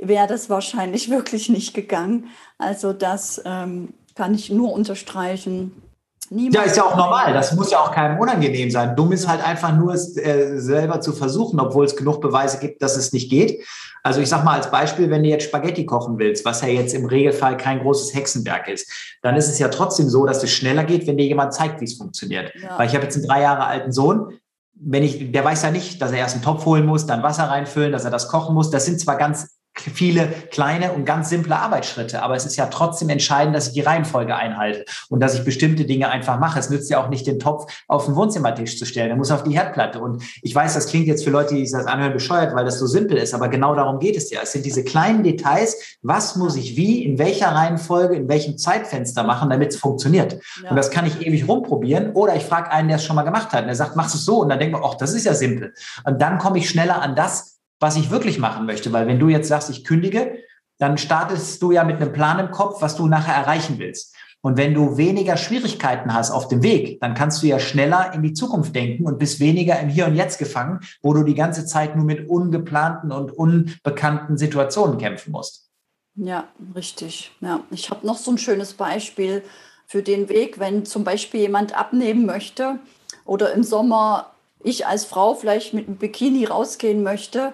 wäre 0.00 0.26
das 0.26 0.50
wahrscheinlich 0.50 1.10
wirklich 1.10 1.48
nicht 1.48 1.74
gegangen. 1.74 2.26
Also 2.58 2.92
das 2.92 3.40
ähm, 3.44 3.94
kann 4.14 4.34
ich 4.34 4.50
nur 4.50 4.72
unterstreichen. 4.72 5.82
Niemand 6.30 6.56
ja, 6.56 6.62
ist 6.62 6.76
ja 6.76 6.84
auch 6.84 6.96
normal. 6.96 7.32
Das 7.32 7.54
muss 7.54 7.70
ja 7.70 7.78
auch 7.78 7.90
keinem 7.90 8.18
unangenehm 8.18 8.70
sein. 8.70 8.94
Dumm 8.96 9.12
ist 9.12 9.26
halt 9.26 9.42
einfach 9.42 9.74
nur, 9.74 9.94
es 9.94 10.16
äh, 10.16 10.58
selber 10.58 11.00
zu 11.00 11.12
versuchen, 11.12 11.58
obwohl 11.58 11.86
es 11.86 11.96
genug 11.96 12.20
Beweise 12.20 12.58
gibt, 12.58 12.82
dass 12.82 12.96
es 12.96 13.12
nicht 13.14 13.30
geht. 13.30 13.64
Also 14.02 14.20
ich 14.20 14.28
sage 14.28 14.44
mal 14.44 14.56
als 14.56 14.70
Beispiel, 14.70 15.10
wenn 15.10 15.22
du 15.22 15.28
jetzt 15.28 15.44
Spaghetti 15.44 15.86
kochen 15.86 16.18
willst, 16.18 16.44
was 16.44 16.60
ja 16.62 16.68
jetzt 16.68 16.94
im 16.94 17.06
Regelfall 17.06 17.56
kein 17.56 17.80
großes 17.80 18.14
Hexenwerk 18.14 18.68
ist, 18.68 18.90
dann 19.22 19.36
ist 19.36 19.48
es 19.48 19.58
ja 19.58 19.68
trotzdem 19.68 20.08
so, 20.08 20.26
dass 20.26 20.42
es 20.42 20.50
schneller 20.50 20.84
geht, 20.84 21.06
wenn 21.06 21.16
dir 21.16 21.26
jemand 21.26 21.54
zeigt, 21.54 21.80
wie 21.80 21.84
es 21.84 21.94
funktioniert. 21.94 22.52
Ja. 22.62 22.78
Weil 22.78 22.88
ich 22.88 22.94
habe 22.94 23.04
jetzt 23.04 23.16
einen 23.16 23.26
drei 23.26 23.42
Jahre 23.42 23.64
alten 23.64 23.92
Sohn, 23.92 24.38
wenn 24.80 25.02
ich, 25.02 25.32
der 25.32 25.44
weiß 25.44 25.62
ja 25.62 25.70
nicht, 25.70 26.00
dass 26.00 26.12
er 26.12 26.18
erst 26.18 26.34
einen 26.34 26.44
Topf 26.44 26.64
holen 26.64 26.86
muss, 26.86 27.06
dann 27.06 27.22
Wasser 27.22 27.44
reinfüllen, 27.44 27.92
dass 27.92 28.04
er 28.04 28.10
das 28.10 28.28
kochen 28.28 28.54
muss. 28.54 28.70
Das 28.70 28.86
sind 28.86 29.00
zwar 29.00 29.16
ganz 29.16 29.57
viele 29.80 30.28
kleine 30.50 30.92
und 30.92 31.04
ganz 31.04 31.28
simple 31.28 31.56
Arbeitsschritte, 31.56 32.22
aber 32.22 32.34
es 32.34 32.46
ist 32.46 32.56
ja 32.56 32.66
trotzdem 32.66 33.08
entscheidend, 33.08 33.54
dass 33.54 33.68
ich 33.68 33.74
die 33.74 33.80
Reihenfolge 33.80 34.34
einhalte 34.34 34.84
und 35.08 35.20
dass 35.20 35.34
ich 35.34 35.44
bestimmte 35.44 35.84
Dinge 35.84 36.08
einfach 36.10 36.38
mache. 36.38 36.58
Es 36.58 36.70
nützt 36.70 36.90
ja 36.90 37.02
auch 37.02 37.08
nicht, 37.08 37.26
den 37.26 37.38
Topf 37.38 37.72
auf 37.86 38.06
den 38.06 38.16
Wohnzimmertisch 38.16 38.78
zu 38.78 38.86
stellen, 38.86 39.10
er 39.10 39.16
muss 39.16 39.30
auf 39.30 39.42
die 39.42 39.52
Herdplatte. 39.52 40.00
Und 40.00 40.22
ich 40.42 40.54
weiß, 40.54 40.74
das 40.74 40.86
klingt 40.86 41.06
jetzt 41.06 41.24
für 41.24 41.30
Leute, 41.30 41.54
die 41.54 41.66
sich 41.66 41.76
das 41.76 41.86
anhören, 41.86 42.12
bescheuert, 42.12 42.54
weil 42.54 42.64
das 42.64 42.78
so 42.78 42.86
simpel 42.86 43.16
ist, 43.16 43.34
aber 43.34 43.48
genau 43.48 43.74
darum 43.74 43.98
geht 43.98 44.16
es 44.16 44.30
ja. 44.30 44.40
Es 44.42 44.52
sind 44.52 44.64
diese 44.64 44.84
kleinen 44.84 45.22
Details, 45.22 45.98
was 46.02 46.36
muss 46.36 46.56
ich 46.56 46.76
wie, 46.76 47.04
in 47.04 47.18
welcher 47.18 47.48
Reihenfolge, 47.48 48.14
in 48.14 48.28
welchem 48.28 48.58
Zeitfenster 48.58 49.22
machen, 49.22 49.50
damit 49.50 49.70
es 49.70 49.76
funktioniert. 49.76 50.38
Ja. 50.62 50.70
Und 50.70 50.76
das 50.76 50.90
kann 50.90 51.06
ich 51.06 51.26
ewig 51.26 51.48
rumprobieren 51.48 52.12
oder 52.12 52.36
ich 52.36 52.44
frage 52.44 52.70
einen, 52.70 52.88
der 52.88 52.96
es 52.96 53.04
schon 53.04 53.16
mal 53.16 53.22
gemacht 53.22 53.52
hat 53.52 53.62
und 53.62 53.66
der 53.66 53.76
sagt, 53.76 53.96
machst 53.96 54.14
du 54.14 54.18
es 54.18 54.24
so? 54.24 54.40
Und 54.42 54.48
dann 54.48 54.58
denkt 54.58 54.72
man, 54.72 54.82
ach, 54.84 54.94
das 54.94 55.14
ist 55.14 55.24
ja 55.24 55.34
simpel. 55.34 55.74
Und 56.04 56.20
dann 56.20 56.38
komme 56.38 56.58
ich 56.58 56.68
schneller 56.68 57.00
an 57.02 57.14
das, 57.14 57.57
was 57.80 57.96
ich 57.96 58.10
wirklich 58.10 58.38
machen 58.38 58.66
möchte. 58.66 58.92
Weil 58.92 59.06
wenn 59.06 59.18
du 59.18 59.28
jetzt 59.28 59.48
sagst, 59.48 59.70
ich 59.70 59.84
kündige, 59.84 60.38
dann 60.78 60.98
startest 60.98 61.60
du 61.62 61.72
ja 61.72 61.84
mit 61.84 61.96
einem 61.96 62.12
Plan 62.12 62.38
im 62.38 62.50
Kopf, 62.50 62.80
was 62.82 62.96
du 62.96 63.06
nachher 63.06 63.34
erreichen 63.34 63.78
willst. 63.78 64.14
Und 64.40 64.56
wenn 64.56 64.72
du 64.72 64.96
weniger 64.96 65.36
Schwierigkeiten 65.36 66.14
hast 66.14 66.30
auf 66.30 66.46
dem 66.46 66.62
Weg, 66.62 67.00
dann 67.00 67.14
kannst 67.14 67.42
du 67.42 67.48
ja 67.48 67.58
schneller 67.58 68.12
in 68.14 68.22
die 68.22 68.34
Zukunft 68.34 68.74
denken 68.74 69.04
und 69.04 69.18
bist 69.18 69.40
weniger 69.40 69.80
im 69.80 69.88
Hier 69.88 70.06
und 70.06 70.14
Jetzt 70.14 70.38
gefangen, 70.38 70.80
wo 71.02 71.12
du 71.12 71.24
die 71.24 71.34
ganze 71.34 71.66
Zeit 71.66 71.96
nur 71.96 72.04
mit 72.04 72.28
ungeplanten 72.28 73.10
und 73.10 73.32
unbekannten 73.32 74.38
Situationen 74.38 74.98
kämpfen 74.98 75.32
musst. 75.32 75.68
Ja, 76.14 76.48
richtig. 76.74 77.32
Ja, 77.40 77.60
ich 77.70 77.90
habe 77.90 78.06
noch 78.06 78.16
so 78.16 78.30
ein 78.30 78.38
schönes 78.38 78.74
Beispiel. 78.74 79.42
für 79.88 80.02
den 80.02 80.28
Weg, 80.28 80.58
wenn 80.58 80.84
zum 80.84 81.02
Beispiel 81.02 81.40
jemand 81.40 81.74
abnehmen 81.74 82.26
möchte 82.26 82.78
oder 83.24 83.52
im 83.54 83.64
Sommer 83.64 84.34
ich 84.62 84.86
als 84.86 85.04
Frau 85.04 85.34
vielleicht 85.34 85.74
mit 85.74 85.86
einem 85.86 85.96
Bikini 85.96 86.44
rausgehen 86.44 87.02
möchte, 87.02 87.52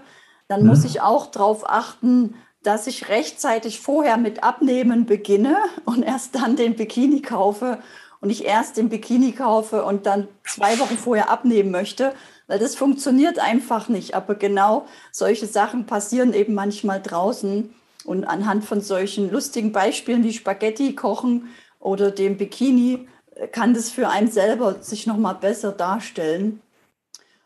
dann 0.49 0.63
mhm. 0.63 0.69
muss 0.69 0.85
ich 0.85 1.01
auch 1.01 1.27
darauf 1.27 1.69
achten, 1.69 2.35
dass 2.63 2.87
ich 2.87 3.09
rechtzeitig 3.09 3.81
vorher 3.81 4.17
mit 4.17 4.43
Abnehmen 4.43 5.07
beginne 5.07 5.57
und 5.85 6.03
erst 6.03 6.35
dann 6.35 6.57
den 6.57 6.77
Bikini 6.77 7.21
kaufe 7.21 7.79
und 8.21 8.31
ich 8.31 8.45
erst 8.45 8.79
den 8.79 8.89
Bikini 8.89 9.33
kaufe 9.33 9.85
und 9.85 10.07
dann 10.07 10.29
zwei 10.45 10.79
Wochen 10.79 10.97
vorher 10.97 11.31
abnehmen 11.31 11.71
möchte, 11.71 12.15
weil 12.47 12.59
das 12.59 12.75
funktioniert 12.75 13.39
einfach 13.39 13.89
nicht. 13.89 14.15
Aber 14.15 14.35
genau 14.35 14.87
solche 15.13 15.47
Sachen 15.47 15.85
passieren 15.85 16.33
eben 16.33 16.55
manchmal 16.55 17.03
draußen 17.03 17.75
und 18.05 18.25
anhand 18.25 18.65
von 18.65 18.81
solchen 18.81 19.31
lustigen 19.31 19.73
Beispielen 19.73 20.25
wie 20.25 20.33
Spaghetti 20.33 20.95
kochen 20.95 21.49
oder 21.81 22.11
dem 22.11 22.39
Bikini 22.39 23.09
kann 23.53 23.75
das 23.75 23.91
für 23.91 24.09
einen 24.09 24.31
selber 24.31 24.77
sich 24.83 25.07
noch 25.07 25.17
mal 25.17 25.35
besser 25.35 25.73
darstellen. 25.73 26.61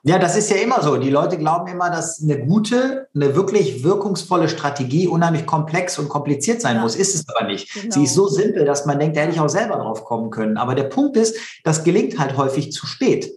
Ja, 0.08 0.18
das 0.18 0.36
ist 0.36 0.48
ja 0.48 0.56
immer 0.56 0.82
so. 0.82 0.96
Die 0.96 1.10
Leute 1.10 1.36
glauben 1.36 1.66
immer, 1.66 1.90
dass 1.90 2.22
eine 2.22 2.42
gute, 2.46 3.08
eine 3.14 3.36
wirklich 3.36 3.84
wirkungsvolle 3.84 4.48
Strategie 4.48 5.06
unheimlich 5.06 5.44
komplex 5.44 5.98
und 5.98 6.08
kompliziert 6.08 6.62
sein 6.62 6.76
ja. 6.76 6.82
muss. 6.82 6.96
Ist 6.96 7.14
es 7.14 7.28
aber 7.28 7.46
nicht. 7.46 7.74
Genau. 7.74 7.94
Sie 7.94 8.04
ist 8.04 8.14
so 8.14 8.26
simpel, 8.26 8.64
dass 8.64 8.86
man 8.86 8.98
denkt, 8.98 9.18
da 9.18 9.20
hätte 9.20 9.34
ich 9.34 9.40
auch 9.40 9.50
selber 9.50 9.76
drauf 9.76 10.06
kommen 10.06 10.30
können. 10.30 10.56
Aber 10.56 10.74
der 10.74 10.84
Punkt 10.84 11.18
ist, 11.18 11.36
das 11.62 11.84
gelingt 11.84 12.18
halt 12.18 12.38
häufig 12.38 12.72
zu 12.72 12.86
spät. 12.86 13.30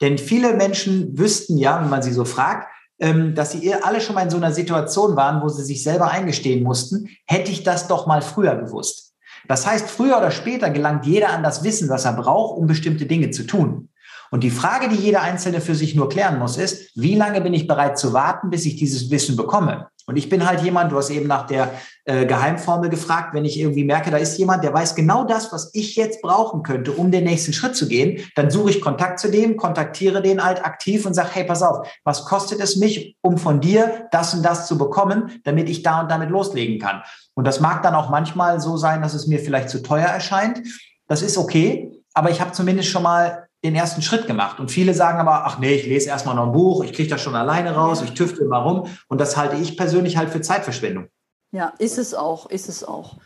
Denn 0.00 0.18
viele 0.18 0.54
Menschen 0.54 1.16
wüssten 1.16 1.58
ja, 1.58 1.80
wenn 1.80 1.90
man 1.90 2.02
sie 2.02 2.12
so 2.12 2.24
fragt, 2.24 2.66
ähm, 2.98 3.36
dass 3.36 3.52
sie 3.52 3.72
alle 3.72 4.00
schon 4.00 4.16
mal 4.16 4.22
in 4.22 4.30
so 4.30 4.36
einer 4.36 4.52
Situation 4.52 5.14
waren, 5.14 5.44
wo 5.44 5.48
sie 5.48 5.62
sich 5.62 5.84
selber 5.84 6.10
eingestehen 6.10 6.64
mussten, 6.64 7.08
hätte 7.26 7.52
ich 7.52 7.62
das 7.62 7.86
doch 7.86 8.08
mal 8.08 8.20
früher 8.20 8.56
gewusst. 8.56 9.14
Das 9.46 9.64
heißt, 9.64 9.88
früher 9.88 10.18
oder 10.18 10.32
später 10.32 10.70
gelangt 10.70 11.06
jeder 11.06 11.30
an 11.30 11.44
das 11.44 11.62
Wissen, 11.62 11.88
was 11.88 12.04
er 12.04 12.14
braucht, 12.14 12.58
um 12.58 12.66
bestimmte 12.66 13.06
Dinge 13.06 13.30
zu 13.30 13.44
tun. 13.44 13.90
Und 14.30 14.42
die 14.42 14.50
Frage, 14.50 14.88
die 14.88 14.96
jeder 14.96 15.22
Einzelne 15.22 15.60
für 15.60 15.74
sich 15.74 15.94
nur 15.94 16.08
klären 16.08 16.38
muss, 16.38 16.56
ist, 16.56 16.90
wie 16.94 17.14
lange 17.14 17.40
bin 17.40 17.54
ich 17.54 17.66
bereit 17.66 17.98
zu 17.98 18.12
warten, 18.12 18.50
bis 18.50 18.66
ich 18.66 18.76
dieses 18.76 19.10
Wissen 19.10 19.36
bekomme? 19.36 19.88
Und 20.08 20.16
ich 20.16 20.28
bin 20.28 20.46
halt 20.46 20.62
jemand, 20.62 20.92
du 20.92 20.96
hast 20.96 21.10
eben 21.10 21.26
nach 21.26 21.48
der 21.48 21.72
äh, 22.04 22.26
Geheimformel 22.26 22.88
gefragt, 22.90 23.34
wenn 23.34 23.44
ich 23.44 23.58
irgendwie 23.58 23.82
merke, 23.82 24.12
da 24.12 24.18
ist 24.18 24.38
jemand, 24.38 24.62
der 24.62 24.72
weiß 24.72 24.94
genau 24.94 25.24
das, 25.24 25.52
was 25.52 25.70
ich 25.74 25.96
jetzt 25.96 26.22
brauchen 26.22 26.62
könnte, 26.62 26.92
um 26.92 27.10
den 27.10 27.24
nächsten 27.24 27.52
Schritt 27.52 27.74
zu 27.74 27.88
gehen, 27.88 28.20
dann 28.36 28.48
suche 28.48 28.70
ich 28.70 28.80
Kontakt 28.80 29.18
zu 29.18 29.28
dem, 29.28 29.56
kontaktiere 29.56 30.22
den 30.22 30.44
halt 30.44 30.64
aktiv 30.64 31.04
und 31.06 31.14
sage, 31.14 31.30
hey, 31.32 31.44
pass 31.44 31.62
auf, 31.62 31.88
was 32.04 32.24
kostet 32.24 32.60
es 32.60 32.76
mich, 32.76 33.16
um 33.20 33.36
von 33.36 33.60
dir 33.60 34.06
das 34.12 34.32
und 34.32 34.44
das 34.44 34.68
zu 34.68 34.78
bekommen, 34.78 35.40
damit 35.42 35.68
ich 35.68 35.82
da 35.82 36.00
und 36.00 36.08
damit 36.08 36.30
loslegen 36.30 36.78
kann? 36.78 37.02
Und 37.34 37.44
das 37.44 37.58
mag 37.58 37.82
dann 37.82 37.96
auch 37.96 38.08
manchmal 38.08 38.60
so 38.60 38.76
sein, 38.76 39.02
dass 39.02 39.12
es 39.12 39.26
mir 39.26 39.40
vielleicht 39.40 39.70
zu 39.70 39.82
teuer 39.82 40.06
erscheint. 40.06 40.62
Das 41.08 41.20
ist 41.20 41.36
okay, 41.36 41.90
aber 42.14 42.30
ich 42.30 42.40
habe 42.40 42.52
zumindest 42.52 42.90
schon 42.90 43.02
mal 43.02 43.45
den 43.66 43.74
ersten 43.74 44.02
Schritt 44.02 44.26
gemacht. 44.26 44.60
Und 44.60 44.70
viele 44.70 44.94
sagen 44.94 45.18
aber, 45.18 45.46
ach 45.46 45.58
nee, 45.58 45.74
ich 45.74 45.86
lese 45.86 46.08
erstmal 46.08 46.34
noch 46.34 46.46
ein 46.46 46.52
Buch, 46.52 46.82
ich 46.84 46.92
kriege 46.92 47.08
das 47.08 47.20
schon 47.20 47.34
alleine 47.34 47.74
raus, 47.74 48.02
ich 48.02 48.14
tüfte 48.14 48.44
mal 48.44 48.62
rum. 48.62 48.88
Und 49.08 49.20
das 49.20 49.36
halte 49.36 49.56
ich 49.56 49.76
persönlich 49.76 50.16
halt 50.16 50.30
für 50.30 50.40
Zeitverschwendung. 50.40 51.08
Ja, 51.52 51.72
ist 51.78 51.98
es 51.98 52.14
auch, 52.14 52.50
ist 52.50 52.68
es 52.68 52.84
auch. 52.84 53.16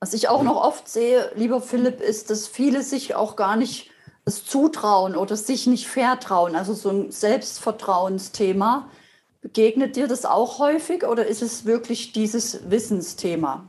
Was 0.00 0.12
ich 0.12 0.28
auch 0.28 0.42
noch 0.42 0.56
oft 0.56 0.88
sehe, 0.88 1.30
lieber 1.36 1.60
Philipp, 1.60 2.00
ist, 2.00 2.30
dass 2.30 2.46
viele 2.46 2.82
sich 2.82 3.14
auch 3.14 3.36
gar 3.36 3.56
nicht 3.56 3.90
es 4.24 4.44
zutrauen 4.44 5.16
oder 5.16 5.36
sich 5.36 5.66
nicht 5.66 5.86
vertrauen. 5.86 6.56
Also 6.56 6.74
so 6.74 6.90
ein 6.90 7.10
Selbstvertrauensthema. 7.10 8.90
Begegnet 9.40 9.96
dir 9.96 10.08
das 10.08 10.24
auch 10.24 10.58
häufig 10.58 11.04
oder 11.04 11.26
ist 11.26 11.42
es 11.42 11.64
wirklich 11.64 12.12
dieses 12.12 12.68
Wissensthema? 12.68 13.68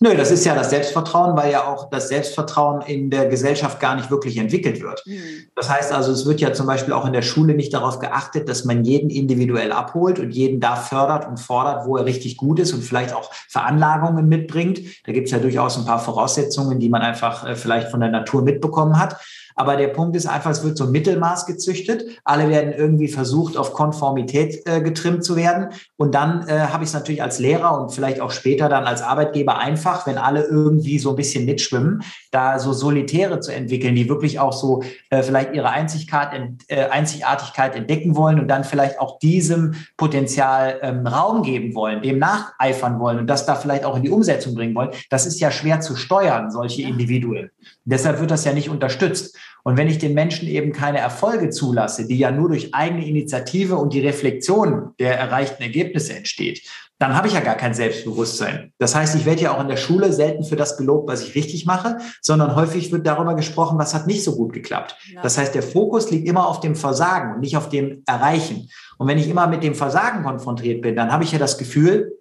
Nö, 0.00 0.16
das 0.16 0.32
ist 0.32 0.44
ja 0.44 0.56
das 0.56 0.70
Selbstvertrauen, 0.70 1.36
weil 1.36 1.52
ja 1.52 1.68
auch 1.68 1.88
das 1.88 2.08
Selbstvertrauen 2.08 2.82
in 2.82 3.10
der 3.10 3.26
Gesellschaft 3.26 3.78
gar 3.78 3.94
nicht 3.94 4.10
wirklich 4.10 4.36
entwickelt 4.38 4.82
wird. 4.82 5.04
Mhm. 5.06 5.44
Das 5.54 5.70
heißt 5.70 5.92
also, 5.92 6.10
es 6.10 6.26
wird 6.26 6.40
ja 6.40 6.52
zum 6.52 6.66
Beispiel 6.66 6.92
auch 6.92 7.06
in 7.06 7.12
der 7.12 7.22
Schule 7.22 7.54
nicht 7.54 7.72
darauf 7.72 8.00
geachtet, 8.00 8.48
dass 8.48 8.64
man 8.64 8.84
jeden 8.84 9.08
individuell 9.08 9.70
abholt 9.70 10.18
und 10.18 10.32
jeden 10.32 10.58
da 10.58 10.74
fördert 10.74 11.28
und 11.28 11.38
fordert, 11.38 11.86
wo 11.86 11.96
er 11.96 12.06
richtig 12.06 12.36
gut 12.36 12.58
ist 12.58 12.72
und 12.72 12.82
vielleicht 12.82 13.14
auch 13.14 13.30
Veranlagungen 13.48 14.26
mitbringt. 14.26 14.80
Da 15.06 15.12
gibt 15.12 15.26
es 15.26 15.32
ja 15.32 15.38
durchaus 15.38 15.78
ein 15.78 15.84
paar 15.84 16.00
Voraussetzungen, 16.00 16.80
die 16.80 16.88
man 16.88 17.02
einfach 17.02 17.46
äh, 17.48 17.54
vielleicht 17.54 17.92
von 17.92 18.00
der 18.00 18.10
Natur 18.10 18.42
mitbekommen 18.42 18.98
hat. 18.98 19.20
Aber 19.54 19.76
der 19.76 19.88
Punkt 19.88 20.16
ist 20.16 20.26
einfach, 20.26 20.50
es 20.50 20.64
wird 20.64 20.76
so 20.76 20.84
ein 20.84 20.90
Mittelmaß 20.90 21.46
gezüchtet. 21.46 22.04
Alle 22.24 22.48
werden 22.48 22.72
irgendwie 22.72 23.08
versucht, 23.08 23.56
auf 23.56 23.72
Konformität 23.72 24.66
äh, 24.66 24.80
getrimmt 24.80 25.24
zu 25.24 25.36
werden. 25.36 25.68
Und 25.96 26.14
dann 26.14 26.46
äh, 26.48 26.58
habe 26.72 26.84
ich 26.84 26.90
es 26.90 26.94
natürlich 26.94 27.22
als 27.22 27.38
Lehrer 27.38 27.80
und 27.80 27.90
vielleicht 27.90 28.20
auch 28.20 28.30
später 28.30 28.68
dann 28.68 28.84
als 28.84 29.02
Arbeitgeber 29.02 29.58
einfach, 29.58 30.06
wenn 30.06 30.18
alle 30.18 30.42
irgendwie 30.44 30.98
so 30.98 31.10
ein 31.10 31.16
bisschen 31.16 31.44
mitschwimmen, 31.44 32.02
da 32.30 32.58
so 32.58 32.72
Solitäre 32.72 33.40
zu 33.40 33.52
entwickeln, 33.52 33.94
die 33.94 34.08
wirklich 34.08 34.40
auch 34.40 34.52
so 34.52 34.82
äh, 35.10 35.22
vielleicht 35.22 35.54
ihre 35.54 35.70
Einzigkeit, 35.70 36.30
äh, 36.68 36.86
Einzigartigkeit 36.86 37.76
entdecken 37.76 38.16
wollen 38.16 38.40
und 38.40 38.48
dann 38.48 38.64
vielleicht 38.64 38.98
auch 38.98 39.18
diesem 39.18 39.74
Potenzial 39.96 40.78
ähm, 40.82 41.06
Raum 41.06 41.42
geben 41.42 41.74
wollen, 41.74 42.02
dem 42.02 42.18
nacheifern 42.18 42.98
wollen 42.98 43.18
und 43.18 43.26
das 43.28 43.46
da 43.46 43.54
vielleicht 43.54 43.84
auch 43.84 43.96
in 43.96 44.02
die 44.02 44.10
Umsetzung 44.10 44.54
bringen 44.54 44.74
wollen. 44.74 44.90
Das 45.10 45.26
ist 45.26 45.40
ja 45.40 45.50
schwer 45.50 45.80
zu 45.80 45.96
steuern, 45.96 46.50
solche 46.50 46.82
Individuen. 46.82 47.50
Deshalb 47.84 48.20
wird 48.20 48.30
das 48.30 48.44
ja 48.44 48.52
nicht 48.52 48.68
unterstützt. 48.68 49.36
Und 49.62 49.76
wenn 49.76 49.88
ich 49.88 49.98
den 49.98 50.14
Menschen 50.14 50.46
eben 50.48 50.72
keine 50.72 50.98
Erfolge 50.98 51.50
zulasse, 51.50 52.06
die 52.06 52.18
ja 52.18 52.30
nur 52.30 52.48
durch 52.48 52.74
eigene 52.74 53.06
Initiative 53.06 53.76
und 53.76 53.92
die 53.92 54.00
Reflexion 54.00 54.90
der 54.98 55.18
erreichten 55.18 55.62
Ergebnisse 55.62 56.14
entsteht, 56.14 56.62
dann 56.98 57.16
habe 57.16 57.26
ich 57.26 57.34
ja 57.34 57.40
gar 57.40 57.56
kein 57.56 57.74
Selbstbewusstsein. 57.74 58.72
Das 58.78 58.94
heißt, 58.94 59.16
ich 59.16 59.26
werde 59.26 59.42
ja 59.42 59.54
auch 59.54 59.60
in 59.60 59.68
der 59.68 59.76
Schule 59.76 60.12
selten 60.12 60.44
für 60.44 60.56
das 60.56 60.76
gelobt, 60.76 61.08
was 61.08 61.22
ich 61.22 61.34
richtig 61.34 61.66
mache, 61.66 61.98
sondern 62.22 62.54
häufig 62.54 62.92
wird 62.92 63.06
darüber 63.06 63.34
gesprochen, 63.34 63.78
was 63.78 63.94
hat 63.94 64.06
nicht 64.06 64.22
so 64.22 64.36
gut 64.36 64.52
geklappt. 64.52 64.96
Ja. 65.12 65.20
Das 65.22 65.36
heißt, 65.36 65.54
der 65.54 65.62
Fokus 65.62 66.10
liegt 66.10 66.28
immer 66.28 66.46
auf 66.46 66.60
dem 66.60 66.76
Versagen 66.76 67.34
und 67.34 67.40
nicht 67.40 67.56
auf 67.56 67.68
dem 67.68 68.02
Erreichen. 68.06 68.70
Und 68.96 69.08
wenn 69.08 69.18
ich 69.18 69.28
immer 69.28 69.48
mit 69.48 69.62
dem 69.62 69.74
Versagen 69.74 70.22
konfrontiert 70.22 70.82
bin, 70.82 70.94
dann 70.94 71.10
habe 71.10 71.24
ich 71.24 71.32
ja 71.32 71.38
das 71.38 71.58
Gefühl, 71.58 72.12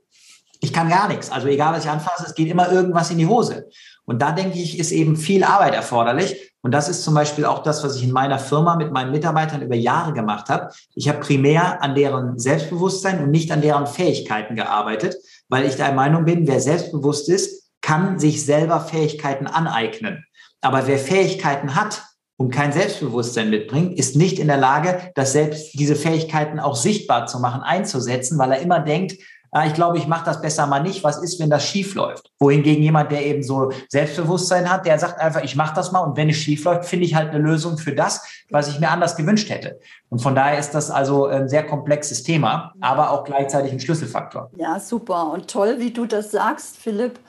ich 0.60 0.74
kann 0.74 0.90
gar 0.90 1.08
nichts. 1.08 1.30
Also 1.30 1.48
egal, 1.50 1.74
was 1.74 1.84
ich 1.84 1.92
anfasse, 1.92 2.26
es 2.26 2.36
geht 2.36 2.50
immer 2.50 2.72
irgendwas 2.72 3.12
in 3.12 3.18
die 3.18 3.28
Hose. 3.28 3.70
Und 4.06 4.22
da 4.22 4.32
denke 4.32 4.58
ich, 4.58 4.80
ist 4.80 4.92
eben 4.92 5.18
viel 5.18 5.44
Arbeit 5.44 5.76
erforderlich. 5.76 6.53
Und 6.64 6.72
das 6.72 6.88
ist 6.88 7.04
zum 7.04 7.14
Beispiel 7.14 7.44
auch 7.44 7.62
das, 7.62 7.84
was 7.84 7.98
ich 7.98 8.04
in 8.04 8.12
meiner 8.12 8.40
Firma 8.40 8.78
mit 8.78 8.92
meinen 8.92 9.12
Mitarbeitern 9.12 9.62
über 9.62 9.76
Jahre 9.76 10.14
gemacht 10.14 10.50
habe. 10.50 10.74
Ich 10.96 11.10
habe 11.10 11.20
primär 11.20 11.84
an 11.84 11.94
deren 11.94 12.40
Selbstbewusstsein 12.40 13.22
und 13.22 13.32
nicht 13.32 13.52
an 13.52 13.62
deren 13.62 13.86
Fähigkeiten 13.86 14.56
gearbeitet, 14.56 15.18
weil 15.50 15.66
ich 15.66 15.76
der 15.76 15.92
Meinung 15.92 16.24
bin, 16.24 16.48
wer 16.48 16.62
selbstbewusst 16.62 17.28
ist, 17.28 17.70
kann 17.82 18.18
sich 18.18 18.46
selber 18.46 18.80
Fähigkeiten 18.80 19.46
aneignen. 19.46 20.24
Aber 20.62 20.88
wer 20.88 20.98
Fähigkeiten 20.98 21.76
hat 21.76 22.02
und 22.38 22.50
kein 22.50 22.72
Selbstbewusstsein 22.72 23.50
mitbringt, 23.50 24.00
ist 24.00 24.16
nicht 24.16 24.40
in 24.40 24.48
der 24.48 24.58
Lage, 24.58 25.12
das 25.16 25.34
selbst 25.34 25.74
diese 25.74 25.98
Fähigkeiten 25.98 26.62
auch 26.62 26.78
sichtbar 26.78 27.28
zu 27.28 27.40
machen, 27.40 27.62
einzusetzen, 27.62 28.38
weil 28.38 28.54
er 28.54 28.62
immer 28.62 28.80
denkt, 28.80 29.22
ah, 29.54 29.66
ich 29.66 29.74
glaube, 29.74 29.98
ich 29.98 30.08
mache 30.08 30.26
das 30.26 30.42
besser 30.42 30.68
mal 30.68 30.82
nicht. 30.82 31.04
Was 31.04 31.22
ist, 31.22 31.40
wenn 31.40 31.50
das 31.50 31.64
schief 31.64 31.96
läuft? 31.96 32.32
Wohingegen 32.40 32.84
jemand, 32.84 33.12
der 33.12 33.26
eben 33.26 33.44
so 33.44 33.72
Selbstbewusstsein 33.90 34.70
hat, 34.70 34.86
der 34.86 35.00
sagt 35.00 35.20
einfach, 35.20 35.44
ich 35.44 35.56
mache 35.56 35.76
das 35.76 35.92
mal 35.92 36.02
und 36.02 36.18
wenn 36.18 36.30
es 36.30 36.38
schief 36.38 36.64
läuft, 36.66 36.86
finde 36.86 37.06
ich 37.06 37.16
halt 37.16 37.30
eine 37.30 37.40
Lösung 37.40 37.78
für 37.78 37.94
das, 37.94 38.26
was 38.50 38.68
ich 38.68 38.80
mir 38.80 38.90
anders 38.90 39.16
gewünscht 39.16 39.50
hätte. 39.50 39.80
Und 40.10 40.20
von 40.20 40.36
daher 40.36 40.60
ist 40.60 40.72
das 40.72 40.92
also 40.92 41.28
ein 41.28 41.48
sehr 41.48 41.66
komplexes 41.66 42.24
Thema, 42.24 42.74
aber 42.82 43.12
auch 43.12 43.24
gleichzeitig 43.24 43.72
ein 43.72 43.80
Schlüsselfaktor. 43.80 44.50
Ja, 44.58 44.80
super 44.80 45.32
und 45.32 45.50
toll, 45.50 45.76
wie 45.80 45.92
du 45.92 46.06
das 46.06 46.32
sagst, 46.32 46.78
Philipp. 46.78 47.20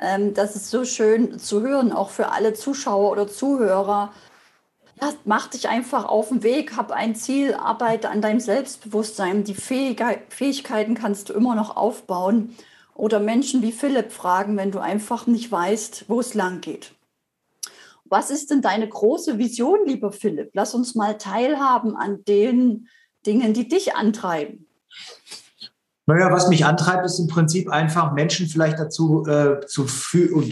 Ähm, 0.00 0.34
das 0.34 0.56
ist 0.56 0.70
so 0.70 0.84
schön 0.84 1.38
zu 1.38 1.62
hören, 1.62 1.92
auch 1.92 2.10
für 2.10 2.32
alle 2.32 2.54
Zuschauer 2.54 3.10
oder 3.10 3.28
Zuhörer, 3.28 4.10
ja, 5.00 5.12
mach 5.24 5.48
dich 5.48 5.68
einfach 5.68 6.04
auf 6.04 6.28
den 6.28 6.42
Weg, 6.42 6.76
hab 6.76 6.92
ein 6.92 7.14
Ziel, 7.14 7.54
arbeite 7.54 8.10
an 8.10 8.22
deinem 8.22 8.40
Selbstbewusstsein. 8.40 9.44
Die 9.44 9.54
Fähigkeiten 9.54 10.94
kannst 10.94 11.28
du 11.28 11.32
immer 11.32 11.54
noch 11.54 11.76
aufbauen. 11.76 12.56
Oder 12.94 13.18
Menschen 13.18 13.62
wie 13.62 13.72
Philipp 13.72 14.12
fragen, 14.12 14.56
wenn 14.56 14.72
du 14.72 14.78
einfach 14.78 15.26
nicht 15.26 15.50
weißt, 15.50 16.04
wo 16.08 16.20
es 16.20 16.34
lang 16.34 16.60
geht. 16.60 16.92
Was 18.04 18.30
ist 18.30 18.50
denn 18.50 18.60
deine 18.60 18.88
große 18.88 19.38
Vision, 19.38 19.86
lieber 19.86 20.12
Philipp? 20.12 20.50
Lass 20.52 20.74
uns 20.74 20.94
mal 20.94 21.16
teilhaben 21.16 21.96
an 21.96 22.24
den 22.24 22.88
Dingen, 23.24 23.54
die 23.54 23.68
dich 23.68 23.94
antreiben. 23.94 24.66
Naja, 26.10 26.32
was 26.32 26.48
mich 26.48 26.66
antreibt, 26.66 27.06
ist 27.06 27.20
im 27.20 27.28
Prinzip 27.28 27.70
einfach 27.70 28.12
Menschen 28.12 28.48
vielleicht 28.48 28.80
dazu 28.80 29.24
äh, 29.28 29.64
zu 29.64 29.86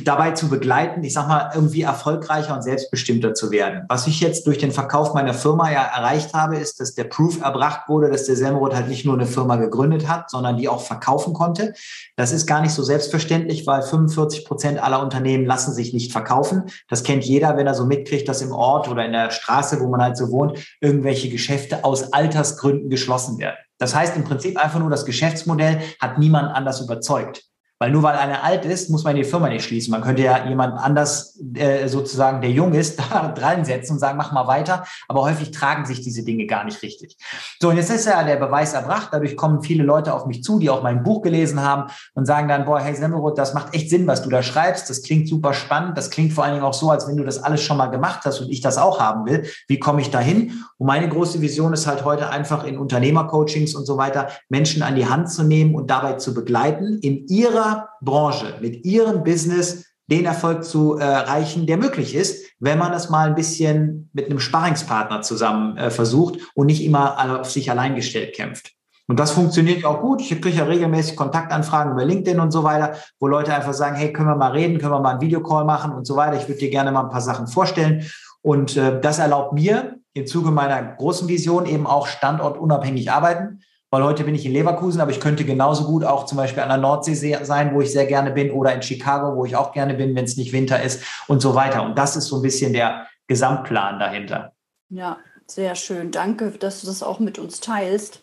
dabei 0.04 0.30
zu 0.30 0.48
begleiten, 0.48 1.02
ich 1.02 1.12
sag 1.12 1.26
mal, 1.26 1.50
irgendwie 1.52 1.82
erfolgreicher 1.82 2.54
und 2.54 2.62
selbstbestimmter 2.62 3.34
zu 3.34 3.50
werden. 3.50 3.84
Was 3.88 4.06
ich 4.06 4.20
jetzt 4.20 4.46
durch 4.46 4.58
den 4.58 4.70
Verkauf 4.70 5.14
meiner 5.14 5.34
Firma 5.34 5.68
ja 5.72 5.82
erreicht 5.82 6.32
habe, 6.32 6.58
ist, 6.58 6.78
dass 6.78 6.94
der 6.94 7.04
Proof 7.04 7.40
erbracht 7.40 7.88
wurde, 7.88 8.08
dass 8.08 8.26
der 8.26 8.36
Semrod 8.36 8.72
halt 8.72 8.86
nicht 8.86 9.04
nur 9.04 9.14
eine 9.14 9.26
Firma 9.26 9.56
gegründet 9.56 10.06
hat, 10.06 10.30
sondern 10.30 10.58
die 10.58 10.68
auch 10.68 10.82
verkaufen 10.82 11.32
konnte. 11.32 11.74
Das 12.14 12.30
ist 12.30 12.46
gar 12.46 12.60
nicht 12.60 12.72
so 12.72 12.84
selbstverständlich, 12.84 13.66
weil 13.66 13.82
45 13.82 14.44
Prozent 14.44 14.80
aller 14.80 15.02
Unternehmen 15.02 15.44
lassen 15.44 15.74
sich 15.74 15.92
nicht 15.92 16.12
verkaufen. 16.12 16.66
Das 16.88 17.02
kennt 17.02 17.24
jeder, 17.24 17.56
wenn 17.56 17.66
er 17.66 17.74
so 17.74 17.84
mitkriegt, 17.84 18.28
dass 18.28 18.42
im 18.42 18.52
Ort 18.52 18.86
oder 18.86 19.04
in 19.04 19.10
der 19.10 19.32
Straße, 19.32 19.80
wo 19.80 19.88
man 19.88 20.02
halt 20.02 20.16
so 20.16 20.30
wohnt, 20.30 20.56
irgendwelche 20.80 21.28
Geschäfte 21.30 21.84
aus 21.84 22.12
Altersgründen 22.12 22.90
geschlossen 22.90 23.38
werden. 23.38 23.56
Das 23.78 23.94
heißt 23.94 24.16
im 24.16 24.24
Prinzip 24.24 24.56
einfach 24.62 24.80
nur, 24.80 24.90
das 24.90 25.04
Geschäftsmodell 25.04 25.80
hat 26.00 26.18
niemand 26.18 26.54
anders 26.54 26.80
überzeugt. 26.80 27.44
Weil 27.78 27.92
nur 27.92 28.02
weil 28.02 28.16
einer 28.16 28.42
alt 28.42 28.64
ist, 28.64 28.90
muss 28.90 29.04
man 29.04 29.14
die 29.14 29.24
Firma 29.24 29.48
nicht 29.48 29.64
schließen. 29.64 29.92
Man 29.92 30.00
könnte 30.00 30.22
ja 30.22 30.46
jemand 30.48 30.78
anders 30.78 31.38
äh, 31.54 31.86
sozusagen, 31.86 32.40
der 32.40 32.50
jung 32.50 32.74
ist, 32.74 32.98
da 33.10 33.34
reinsetzen 33.36 33.94
und 33.94 34.00
sagen, 34.00 34.18
mach 34.18 34.32
mal 34.32 34.46
weiter. 34.48 34.84
Aber 35.06 35.22
häufig 35.22 35.52
tragen 35.52 35.86
sich 35.86 36.00
diese 36.00 36.24
Dinge 36.24 36.46
gar 36.46 36.64
nicht 36.64 36.82
richtig. 36.82 37.16
So, 37.60 37.68
und 37.68 37.76
jetzt 37.76 37.90
ist 37.90 38.06
ja 38.06 38.22
der 38.24 38.36
Beweis 38.36 38.72
erbracht. 38.72 39.10
Dadurch 39.12 39.36
kommen 39.36 39.62
viele 39.62 39.84
Leute 39.84 40.12
auf 40.12 40.26
mich 40.26 40.42
zu, 40.42 40.58
die 40.58 40.70
auch 40.70 40.82
mein 40.82 41.04
Buch 41.04 41.22
gelesen 41.22 41.62
haben 41.62 41.90
und 42.14 42.26
sagen 42.26 42.48
dann, 42.48 42.64
boah, 42.64 42.80
hey 42.80 42.94
Semmelroth, 42.94 43.38
das 43.38 43.54
macht 43.54 43.74
echt 43.74 43.90
Sinn, 43.90 44.06
was 44.06 44.22
du 44.22 44.30
da 44.30 44.42
schreibst. 44.42 44.90
Das 44.90 45.02
klingt 45.02 45.28
super 45.28 45.54
spannend. 45.54 45.96
Das 45.96 46.10
klingt 46.10 46.32
vor 46.32 46.44
allen 46.44 46.54
Dingen 46.54 46.66
auch 46.66 46.74
so, 46.74 46.90
als 46.90 47.06
wenn 47.06 47.16
du 47.16 47.24
das 47.24 47.42
alles 47.42 47.62
schon 47.62 47.76
mal 47.76 47.86
gemacht 47.86 48.22
hast 48.24 48.40
und 48.40 48.50
ich 48.50 48.60
das 48.60 48.76
auch 48.76 48.98
haben 48.98 49.24
will. 49.26 49.46
Wie 49.68 49.78
komme 49.78 50.00
ich 50.00 50.10
dahin? 50.10 50.64
Und 50.78 50.86
meine 50.86 51.08
große 51.08 51.40
Vision 51.40 51.72
ist 51.72 51.86
halt 51.86 52.04
heute 52.04 52.30
einfach 52.30 52.64
in 52.64 52.76
Unternehmercoachings 52.76 53.74
und 53.74 53.86
so 53.86 53.96
weiter, 53.96 54.28
Menschen 54.48 54.82
an 54.82 54.96
die 54.96 55.06
Hand 55.06 55.30
zu 55.30 55.44
nehmen 55.44 55.74
und 55.74 55.90
dabei 55.90 56.14
zu 56.14 56.34
begleiten, 56.34 56.98
in 57.02 57.26
ihrer 57.28 57.67
Branche, 58.00 58.54
mit 58.60 58.84
ihrem 58.84 59.24
Business 59.24 59.84
den 60.10 60.24
Erfolg 60.24 60.64
zu 60.64 60.96
erreichen, 60.96 61.66
der 61.66 61.76
möglich 61.76 62.14
ist, 62.14 62.46
wenn 62.58 62.78
man 62.78 62.92
das 62.92 63.10
mal 63.10 63.28
ein 63.28 63.34
bisschen 63.34 64.10
mit 64.12 64.26
einem 64.26 64.40
Sparringspartner 64.40 65.22
zusammen 65.22 65.76
äh, 65.76 65.90
versucht 65.90 66.38
und 66.54 66.66
nicht 66.66 66.82
immer 66.82 67.40
auf 67.40 67.50
sich 67.50 67.70
allein 67.70 67.94
gestellt 67.94 68.34
kämpft. 68.34 68.72
Und 69.06 69.18
das 69.18 69.30
funktioniert 69.30 69.84
auch 69.86 70.00
gut. 70.00 70.20
Ich 70.20 70.28
kriege 70.28 70.50
ja 70.50 70.64
regelmäßig 70.64 71.16
Kontaktanfragen 71.16 71.92
über 71.92 72.04
LinkedIn 72.04 72.40
und 72.40 72.50
so 72.50 72.62
weiter, 72.62 72.94
wo 73.18 73.26
Leute 73.26 73.54
einfach 73.54 73.72
sagen, 73.72 73.96
hey, 73.96 74.12
können 74.12 74.28
wir 74.28 74.36
mal 74.36 74.52
reden, 74.52 74.78
können 74.78 74.92
wir 74.92 75.00
mal 75.00 75.12
einen 75.12 75.20
Videocall 75.22 75.64
machen 75.64 75.92
und 75.92 76.06
so 76.06 76.14
weiter. 76.14 76.36
Ich 76.36 76.46
würde 76.46 76.60
dir 76.60 76.70
gerne 76.70 76.92
mal 76.92 77.04
ein 77.04 77.10
paar 77.10 77.22
Sachen 77.22 77.46
vorstellen. 77.46 78.04
Und 78.42 78.76
äh, 78.76 79.00
das 79.00 79.18
erlaubt 79.18 79.54
mir 79.54 79.96
im 80.12 80.26
Zuge 80.26 80.50
meiner 80.50 80.82
großen 80.82 81.26
Vision 81.26 81.64
eben 81.64 81.86
auch 81.86 82.06
standortunabhängig 82.06 83.10
arbeiten. 83.10 83.60
Weil 83.90 84.04
heute 84.04 84.24
bin 84.24 84.34
ich 84.34 84.44
in 84.44 84.52
Leverkusen, 84.52 85.00
aber 85.00 85.10
ich 85.10 85.20
könnte 85.20 85.44
genauso 85.44 85.84
gut 85.84 86.04
auch 86.04 86.26
zum 86.26 86.36
Beispiel 86.36 86.62
an 86.62 86.68
der 86.68 86.78
Nordsee 86.78 87.14
sein, 87.14 87.74
wo 87.74 87.80
ich 87.80 87.90
sehr 87.90 88.06
gerne 88.06 88.30
bin, 88.30 88.50
oder 88.50 88.74
in 88.74 88.82
Chicago, 88.82 89.34
wo 89.34 89.46
ich 89.46 89.56
auch 89.56 89.72
gerne 89.72 89.94
bin, 89.94 90.14
wenn 90.14 90.24
es 90.24 90.36
nicht 90.36 90.52
Winter 90.52 90.82
ist 90.82 91.02
und 91.26 91.40
so 91.40 91.54
weiter. 91.54 91.82
Und 91.82 91.96
das 91.96 92.14
ist 92.16 92.26
so 92.26 92.36
ein 92.36 92.42
bisschen 92.42 92.74
der 92.74 93.06
Gesamtplan 93.28 93.98
dahinter. 93.98 94.52
Ja, 94.90 95.18
sehr 95.46 95.74
schön. 95.74 96.10
Danke, 96.10 96.50
dass 96.50 96.82
du 96.82 96.86
das 96.86 97.02
auch 97.02 97.18
mit 97.18 97.38
uns 97.38 97.60
teilst. 97.60 98.20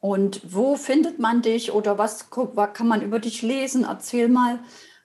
Und 0.00 0.40
wo 0.52 0.74
findet 0.74 1.20
man 1.20 1.42
dich 1.42 1.72
oder 1.72 1.96
was, 1.96 2.30
kann 2.30 2.88
man 2.88 3.02
über 3.02 3.20
dich 3.20 3.42
lesen? 3.42 3.86
Erzähl 3.88 4.26
mal, 4.26 4.58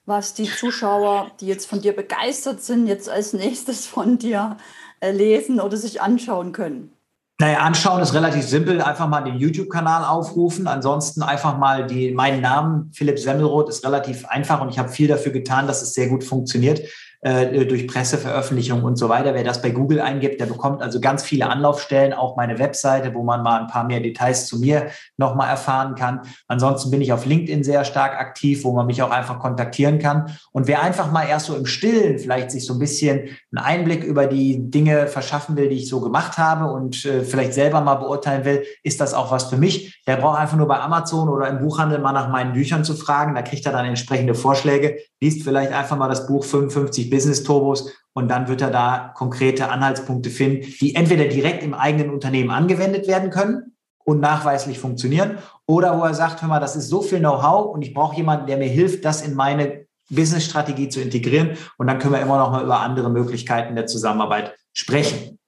was 0.06 0.34
die 0.34 0.50
Zuschauer, 0.50 1.30
die 1.40 1.46
jetzt 1.46 1.66
von 1.66 1.80
dir 1.80 1.94
begeistert 1.94 2.62
sind, 2.62 2.88
jetzt 2.88 3.08
als 3.08 3.32
nächstes 3.32 3.86
von 3.86 4.18
dir 4.18 4.56
äh, 4.98 5.12
lesen 5.12 5.60
oder 5.60 5.76
sich 5.76 6.00
anschauen 6.00 6.50
können. 6.50 6.97
Naja, 7.40 7.58
anschauen 7.58 8.02
ist 8.02 8.14
relativ 8.14 8.44
simpel. 8.44 8.82
Einfach 8.82 9.06
mal 9.06 9.20
den 9.20 9.36
YouTube-Kanal 9.36 10.04
aufrufen. 10.04 10.66
Ansonsten 10.66 11.22
einfach 11.22 11.56
mal 11.56 11.86
die, 11.86 12.10
meinen 12.10 12.40
Namen, 12.40 12.90
Philipp 12.92 13.18
Semmelroth, 13.18 13.68
ist 13.68 13.84
relativ 13.84 14.26
einfach 14.26 14.60
und 14.60 14.70
ich 14.70 14.78
habe 14.78 14.88
viel 14.88 15.06
dafür 15.06 15.30
getan, 15.30 15.68
dass 15.68 15.80
es 15.82 15.94
sehr 15.94 16.08
gut 16.08 16.24
funktioniert 16.24 16.80
äh, 17.20 17.66
durch 17.66 17.88
Presseveröffentlichungen 17.88 18.84
und 18.84 18.96
so 18.96 19.08
weiter. 19.08 19.34
Wer 19.34 19.42
das 19.42 19.60
bei 19.60 19.70
Google 19.70 20.00
eingibt, 20.00 20.40
der 20.40 20.46
bekommt 20.46 20.82
also 20.82 21.00
ganz 21.00 21.24
viele 21.24 21.48
Anlaufstellen, 21.48 22.12
auch 22.12 22.36
meine 22.36 22.58
Webseite, 22.58 23.12
wo 23.14 23.24
man 23.24 23.42
mal 23.42 23.60
ein 23.60 23.66
paar 23.66 23.84
mehr 23.84 24.00
Details 24.00 24.46
zu 24.46 24.58
mir 24.58 24.86
nochmal 25.16 25.48
erfahren 25.48 25.96
kann. 25.96 26.20
Ansonsten 26.46 26.90
bin 26.90 27.00
ich 27.00 27.12
auf 27.12 27.26
LinkedIn 27.26 27.64
sehr 27.64 27.84
stark 27.84 28.18
aktiv, 28.18 28.62
wo 28.62 28.72
man 28.72 28.86
mich 28.86 29.02
auch 29.02 29.10
einfach 29.10 29.40
kontaktieren 29.40 29.98
kann. 29.98 30.36
Und 30.52 30.68
wer 30.68 30.80
einfach 30.82 31.10
mal 31.10 31.24
erst 31.24 31.46
so 31.46 31.56
im 31.56 31.66
Stillen 31.66 32.18
vielleicht 32.18 32.52
sich 32.52 32.64
so 32.64 32.74
ein 32.74 32.78
bisschen 32.78 33.30
einen 33.52 33.64
Einblick 33.64 34.04
über 34.04 34.26
die 34.26 34.70
Dinge 34.70 35.08
verschaffen 35.08 35.56
will, 35.56 35.68
die 35.68 35.76
ich 35.76 35.88
so 35.88 36.00
gemacht 36.00 36.38
habe 36.38 36.70
und 36.72 37.04
äh, 37.04 37.22
vielleicht 37.24 37.54
selber 37.54 37.80
mal 37.80 37.96
beurteilen 37.96 38.44
will, 38.44 38.62
ist 38.84 39.00
das 39.00 39.14
auch 39.14 39.32
was 39.32 39.44
für 39.44 39.56
mich. 39.56 40.02
Der 40.06 40.16
braucht 40.16 40.38
einfach 40.38 40.56
nur 40.56 40.68
bei 40.68 40.78
Amazon 40.78 41.28
oder 41.28 41.48
im 41.48 41.58
Buchhandel 41.58 41.98
mal 41.98 42.12
nach 42.12 42.28
meinen 42.28 42.52
Büchern 42.52 42.84
zu 42.84 42.94
fragen. 42.94 43.34
Da 43.34 43.42
kriegt 43.42 43.66
er 43.66 43.72
dann 43.72 43.86
entsprechende 43.86 44.36
Vorschläge, 44.36 44.98
liest 45.20 45.42
vielleicht 45.42 45.72
einfach 45.72 45.96
mal 45.96 46.08
das 46.08 46.26
Buch 46.26 46.44
55 46.44 47.07
Business 47.08 47.42
Turbos 47.42 47.92
und 48.12 48.28
dann 48.28 48.48
wird 48.48 48.60
er 48.60 48.70
da 48.70 49.12
konkrete 49.14 49.70
Anhaltspunkte 49.70 50.30
finden, 50.30 50.66
die 50.80 50.94
entweder 50.94 51.26
direkt 51.26 51.62
im 51.62 51.74
eigenen 51.74 52.10
Unternehmen 52.10 52.50
angewendet 52.50 53.06
werden 53.06 53.30
können 53.30 53.76
und 54.04 54.20
nachweislich 54.20 54.78
funktionieren 54.78 55.38
oder 55.66 55.98
wo 55.98 56.04
er 56.04 56.14
sagt, 56.14 56.42
hör 56.42 56.48
mal, 56.48 56.60
das 56.60 56.76
ist 56.76 56.88
so 56.88 57.02
viel 57.02 57.18
Know-how 57.18 57.74
und 57.74 57.82
ich 57.82 57.94
brauche 57.94 58.16
jemanden, 58.16 58.46
der 58.46 58.56
mir 58.56 58.68
hilft, 58.68 59.04
das 59.04 59.22
in 59.22 59.34
meine 59.34 59.86
Business-Strategie 60.10 60.88
zu 60.88 61.00
integrieren 61.00 61.56
und 61.76 61.86
dann 61.86 61.98
können 61.98 62.14
wir 62.14 62.20
immer 62.20 62.38
noch 62.38 62.50
mal 62.50 62.64
über 62.64 62.80
andere 62.80 63.10
Möglichkeiten 63.10 63.76
der 63.76 63.86
Zusammenarbeit 63.86 64.56
sprechen. 64.72 65.38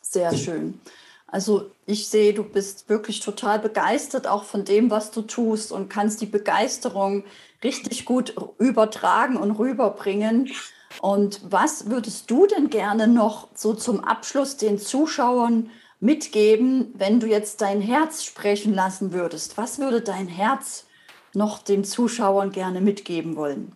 Sehr 0.00 0.34
schön. 0.36 0.80
Also 1.26 1.70
ich 1.84 2.06
sehe, 2.06 2.32
du 2.32 2.44
bist 2.44 2.88
wirklich 2.88 3.18
total 3.18 3.58
begeistert 3.58 4.28
auch 4.28 4.44
von 4.44 4.64
dem, 4.64 4.90
was 4.90 5.10
du 5.10 5.22
tust 5.22 5.72
und 5.72 5.90
kannst 5.90 6.20
die 6.20 6.26
Begeisterung 6.26 7.24
richtig 7.64 8.04
gut 8.04 8.34
übertragen 8.58 9.36
und 9.36 9.52
rüberbringen. 9.52 10.50
Und 11.00 11.40
was 11.42 11.90
würdest 11.90 12.30
du 12.30 12.46
denn 12.46 12.70
gerne 12.70 13.08
noch 13.08 13.48
so 13.54 13.74
zum 13.74 14.04
Abschluss 14.04 14.56
den 14.56 14.78
Zuschauern 14.78 15.70
mitgeben, 15.98 16.92
wenn 16.94 17.18
du 17.18 17.26
jetzt 17.26 17.60
dein 17.62 17.80
Herz 17.80 18.22
sprechen 18.22 18.74
lassen 18.74 19.12
würdest? 19.12 19.56
Was 19.56 19.78
würde 19.78 20.02
dein 20.02 20.28
Herz 20.28 20.86
noch 21.32 21.58
den 21.58 21.82
Zuschauern 21.82 22.52
gerne 22.52 22.80
mitgeben 22.80 23.34
wollen? 23.34 23.74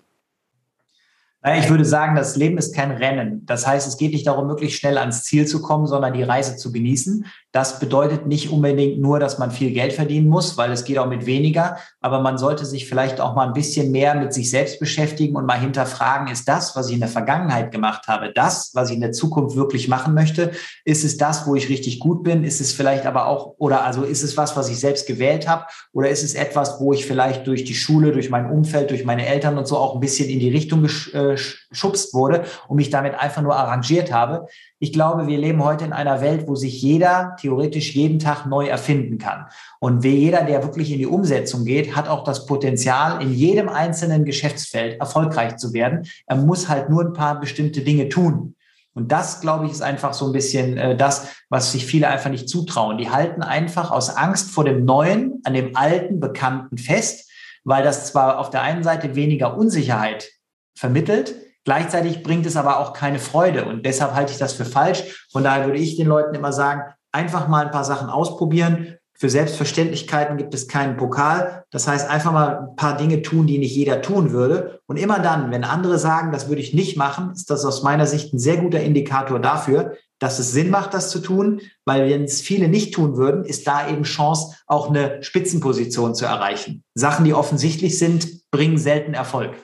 Ich 1.56 1.70
würde 1.70 1.84
sagen, 1.84 2.16
das 2.16 2.36
Leben 2.36 2.58
ist 2.58 2.74
kein 2.74 2.90
Rennen. 2.90 3.46
Das 3.46 3.66
heißt, 3.66 3.86
es 3.86 3.96
geht 3.96 4.12
nicht 4.12 4.26
darum, 4.26 4.48
möglichst 4.48 4.80
schnell 4.80 4.98
ans 4.98 5.22
Ziel 5.22 5.46
zu 5.46 5.62
kommen, 5.62 5.86
sondern 5.86 6.12
die 6.12 6.24
Reise 6.24 6.56
zu 6.56 6.72
genießen. 6.72 7.26
Das 7.52 7.80
bedeutet 7.80 8.26
nicht 8.26 8.50
unbedingt 8.50 9.00
nur, 9.00 9.18
dass 9.18 9.38
man 9.38 9.50
viel 9.50 9.72
Geld 9.72 9.94
verdienen 9.94 10.28
muss, 10.28 10.58
weil 10.58 10.70
es 10.70 10.84
geht 10.84 10.98
auch 10.98 11.06
mit 11.06 11.24
weniger. 11.24 11.78
Aber 12.00 12.20
man 12.20 12.36
sollte 12.36 12.66
sich 12.66 12.86
vielleicht 12.86 13.22
auch 13.22 13.34
mal 13.34 13.46
ein 13.46 13.54
bisschen 13.54 13.90
mehr 13.90 14.14
mit 14.14 14.34
sich 14.34 14.50
selbst 14.50 14.78
beschäftigen 14.78 15.34
und 15.34 15.46
mal 15.46 15.58
hinterfragen, 15.58 16.28
ist 16.28 16.46
das, 16.46 16.76
was 16.76 16.88
ich 16.88 16.94
in 16.94 17.00
der 17.00 17.08
Vergangenheit 17.08 17.72
gemacht 17.72 18.06
habe, 18.06 18.32
das, 18.34 18.72
was 18.74 18.90
ich 18.90 18.96
in 18.96 19.00
der 19.00 19.12
Zukunft 19.12 19.56
wirklich 19.56 19.88
machen 19.88 20.12
möchte? 20.12 20.50
Ist 20.84 21.04
es 21.04 21.16
das, 21.16 21.46
wo 21.46 21.54
ich 21.54 21.70
richtig 21.70 22.00
gut 22.00 22.22
bin? 22.22 22.44
Ist 22.44 22.60
es 22.60 22.72
vielleicht 22.72 23.06
aber 23.06 23.26
auch, 23.26 23.54
oder 23.56 23.82
also 23.82 24.02
ist 24.02 24.22
es 24.22 24.36
was, 24.36 24.54
was 24.54 24.68
ich 24.68 24.78
selbst 24.78 25.06
gewählt 25.06 25.48
habe? 25.48 25.64
Oder 25.94 26.10
ist 26.10 26.22
es 26.22 26.34
etwas, 26.34 26.78
wo 26.80 26.92
ich 26.92 27.06
vielleicht 27.06 27.46
durch 27.46 27.64
die 27.64 27.74
Schule, 27.74 28.12
durch 28.12 28.28
mein 28.28 28.50
Umfeld, 28.50 28.90
durch 28.90 29.06
meine 29.06 29.24
Eltern 29.24 29.56
und 29.56 29.66
so 29.66 29.78
auch 29.78 29.94
ein 29.94 30.00
bisschen 30.00 30.28
in 30.28 30.38
die 30.38 30.50
Richtung 30.50 30.84
äh, 30.84 31.36
geschubst 31.70 32.12
wurde 32.12 32.44
und 32.68 32.76
mich 32.76 32.90
damit 32.90 33.14
einfach 33.14 33.40
nur 33.40 33.56
arrangiert 33.56 34.12
habe? 34.12 34.48
Ich 34.80 34.92
glaube, 34.92 35.26
wir 35.26 35.38
leben 35.38 35.64
heute 35.64 35.86
in 35.86 35.92
einer 35.94 36.20
Welt, 36.20 36.46
wo 36.46 36.54
sich 36.54 36.80
jeder 36.82 37.36
theoretisch 37.38 37.94
jeden 37.94 38.18
Tag 38.18 38.46
neu 38.46 38.66
erfinden 38.66 39.18
kann. 39.18 39.46
Und 39.80 40.04
jeder, 40.04 40.44
der 40.44 40.62
wirklich 40.62 40.92
in 40.92 40.98
die 40.98 41.06
Umsetzung 41.06 41.64
geht, 41.64 41.96
hat 41.96 42.08
auch 42.08 42.24
das 42.24 42.46
Potenzial, 42.46 43.22
in 43.22 43.32
jedem 43.32 43.68
einzelnen 43.68 44.24
Geschäftsfeld 44.24 45.00
erfolgreich 45.00 45.56
zu 45.56 45.72
werden. 45.72 46.06
Er 46.26 46.36
muss 46.36 46.68
halt 46.68 46.90
nur 46.90 47.04
ein 47.04 47.12
paar 47.12 47.40
bestimmte 47.40 47.82
Dinge 47.82 48.08
tun. 48.08 48.54
Und 48.94 49.12
das, 49.12 49.40
glaube 49.40 49.66
ich, 49.66 49.72
ist 49.72 49.82
einfach 49.82 50.12
so 50.12 50.26
ein 50.26 50.32
bisschen 50.32 50.76
äh, 50.76 50.96
das, 50.96 51.28
was 51.48 51.72
sich 51.72 51.86
viele 51.86 52.08
einfach 52.08 52.30
nicht 52.30 52.48
zutrauen. 52.48 52.98
Die 52.98 53.10
halten 53.10 53.42
einfach 53.42 53.90
aus 53.90 54.10
Angst 54.16 54.50
vor 54.50 54.64
dem 54.64 54.84
Neuen, 54.84 55.40
an 55.44 55.54
dem 55.54 55.76
alten, 55.76 56.18
Bekannten 56.18 56.78
fest, 56.78 57.30
weil 57.64 57.84
das 57.84 58.06
zwar 58.08 58.38
auf 58.38 58.50
der 58.50 58.62
einen 58.62 58.82
Seite 58.82 59.14
weniger 59.14 59.56
Unsicherheit 59.56 60.28
vermittelt, 60.74 61.36
Gleichzeitig 61.68 62.22
bringt 62.22 62.46
es 62.46 62.56
aber 62.56 62.78
auch 62.78 62.94
keine 62.94 63.18
Freude 63.18 63.66
und 63.66 63.84
deshalb 63.84 64.14
halte 64.14 64.32
ich 64.32 64.38
das 64.38 64.54
für 64.54 64.64
falsch. 64.64 65.26
Von 65.30 65.44
daher 65.44 65.66
würde 65.66 65.78
ich 65.78 65.96
den 65.96 66.06
Leuten 66.06 66.34
immer 66.34 66.50
sagen, 66.50 66.94
einfach 67.18 67.48
mal 67.48 67.66
ein 67.66 67.72
paar 67.72 67.84
Sachen 67.84 68.08
ausprobieren. 68.08 68.94
Für 69.12 69.28
Selbstverständlichkeiten 69.28 70.36
gibt 70.36 70.54
es 70.54 70.68
keinen 70.68 70.96
Pokal. 70.96 71.64
Das 71.72 71.88
heißt, 71.88 72.08
einfach 72.08 72.30
mal 72.30 72.68
ein 72.68 72.76
paar 72.76 72.96
Dinge 72.96 73.22
tun, 73.22 73.48
die 73.48 73.58
nicht 73.58 73.74
jeder 73.74 74.00
tun 74.00 74.30
würde. 74.30 74.80
Und 74.86 74.96
immer 74.96 75.18
dann, 75.18 75.50
wenn 75.50 75.64
andere 75.64 75.98
sagen, 75.98 76.30
das 76.30 76.48
würde 76.48 76.60
ich 76.60 76.72
nicht 76.72 76.96
machen, 76.96 77.32
ist 77.32 77.50
das 77.50 77.64
aus 77.64 77.82
meiner 77.82 78.06
Sicht 78.06 78.32
ein 78.32 78.38
sehr 78.38 78.58
guter 78.58 78.80
Indikator 78.80 79.40
dafür, 79.40 79.96
dass 80.20 80.38
es 80.38 80.52
Sinn 80.52 80.70
macht, 80.70 80.94
das 80.94 81.10
zu 81.10 81.18
tun, 81.18 81.60
weil 81.84 82.08
wenn 82.08 82.24
es 82.24 82.40
viele 82.40 82.68
nicht 82.68 82.94
tun 82.94 83.16
würden, 83.16 83.44
ist 83.44 83.66
da 83.66 83.88
eben 83.88 84.04
Chance, 84.04 84.56
auch 84.66 84.88
eine 84.88 85.20
Spitzenposition 85.22 86.14
zu 86.14 86.24
erreichen. 86.24 86.84
Sachen, 86.94 87.24
die 87.24 87.34
offensichtlich 87.34 87.98
sind, 87.98 88.48
bringen 88.52 88.78
selten 88.78 89.14
Erfolg. 89.14 89.56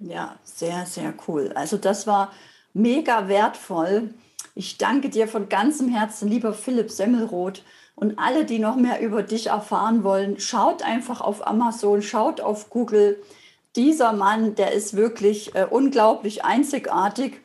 Ja, 0.00 0.36
sehr, 0.42 0.84
sehr 0.84 1.14
cool. 1.28 1.52
Also 1.54 1.76
das 1.76 2.08
war 2.08 2.32
mega 2.74 3.28
wertvoll. 3.28 4.10
Ich 4.58 4.78
danke 4.78 5.10
dir 5.10 5.28
von 5.28 5.50
ganzem 5.50 5.90
Herzen, 5.90 6.30
lieber 6.30 6.54
Philipp 6.54 6.90
Semmelroth. 6.90 7.62
Und 7.94 8.18
alle, 8.18 8.46
die 8.46 8.58
noch 8.58 8.76
mehr 8.76 9.02
über 9.02 9.22
dich 9.22 9.48
erfahren 9.48 10.02
wollen, 10.02 10.40
schaut 10.40 10.82
einfach 10.82 11.20
auf 11.20 11.46
Amazon, 11.46 12.00
schaut 12.00 12.40
auf 12.40 12.70
Google. 12.70 13.22
Dieser 13.76 14.14
Mann, 14.14 14.54
der 14.54 14.72
ist 14.72 14.96
wirklich 14.96 15.54
äh, 15.54 15.66
unglaublich 15.68 16.46
einzigartig. 16.46 17.38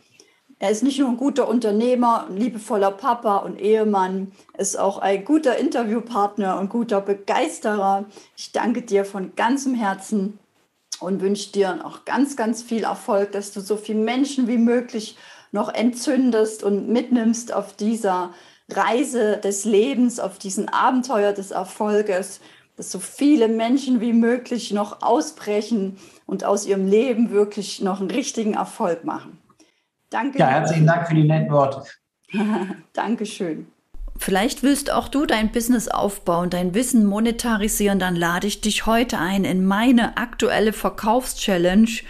Er 0.58 0.72
ist 0.72 0.84
nicht 0.84 1.00
nur 1.00 1.10
ein 1.10 1.18
guter 1.18 1.50
Unternehmer, 1.50 2.28
ein 2.30 2.38
liebevoller 2.38 2.92
Papa 2.92 3.40
und 3.40 3.60
Ehemann, 3.60 4.32
ist 4.58 4.80
auch 4.80 5.00
ein 5.00 5.26
guter 5.26 5.58
Interviewpartner 5.58 6.62
und 6.62 6.70
guter 6.70 7.02
Begeisterer. 7.02 8.06
Ich 8.38 8.54
danke 8.54 8.84
dir 8.84 9.04
von 9.04 9.36
ganzem 9.36 9.76
Herzen 9.76 10.40
und 11.02 11.20
wünsche 11.20 11.52
dir 11.52 11.86
auch 11.86 12.06
ganz, 12.06 12.38
ganz 12.38 12.64
viel 12.64 12.84
Erfolg, 12.86 13.34
dass 13.34 13.52
du 13.52 13.60
so 13.60 13.76
viele 13.76 14.00
Menschen 14.00 14.48
wie 14.48 14.60
möglich 14.60 15.18
noch 15.52 15.74
entzündest 15.74 16.64
und 16.64 16.88
mitnimmst 16.90 17.54
auf 17.54 17.76
dieser 17.76 18.34
Reise 18.70 19.38
des 19.38 19.66
Lebens, 19.66 20.20
auf 20.20 20.38
diesen 20.38 20.70
Abenteuer 20.70 21.34
des 21.34 21.52
Erfolges, 21.52 22.40
dass 22.78 22.92
so 22.92 23.00
viele 23.00 23.48
Menschen 23.48 24.02
wie 24.02 24.14
möglich 24.14 24.72
noch 24.72 25.02
ausbrechen 25.02 25.98
und 26.26 26.46
aus 26.46 26.66
ihrem 26.66 26.88
Leben 26.88 27.32
wirklich 27.32 27.82
noch 27.82 28.00
einen 28.00 28.12
richtigen 28.12 28.54
Erfolg 28.54 29.04
machen. 29.04 29.38
Danke. 30.10 30.40
Ja, 30.40 30.48
herzlichen 30.48 30.88
Dank 30.88 31.08
für 31.08 31.16
die 31.16 31.24
netten 31.24 31.52
Worte. 31.52 31.84
Dankeschön. 32.94 33.68
Vielleicht 34.18 34.62
willst 34.62 34.92
auch 34.92 35.08
du 35.08 35.26
dein 35.26 35.52
Business 35.52 35.88
aufbauen, 35.88 36.52
dein 36.52 36.76
Wissen 36.76 37.06
monetarisieren, 37.06 37.98
dann 37.98 38.16
lade 38.16 38.46
ich 38.46 38.62
dich 38.62 38.86
heute 38.86 39.18
ein 39.18 39.46
in 39.46 39.66
meine 39.66 40.18
aktuelle 40.18 40.74
Verkaufschallenge, 40.74 42.02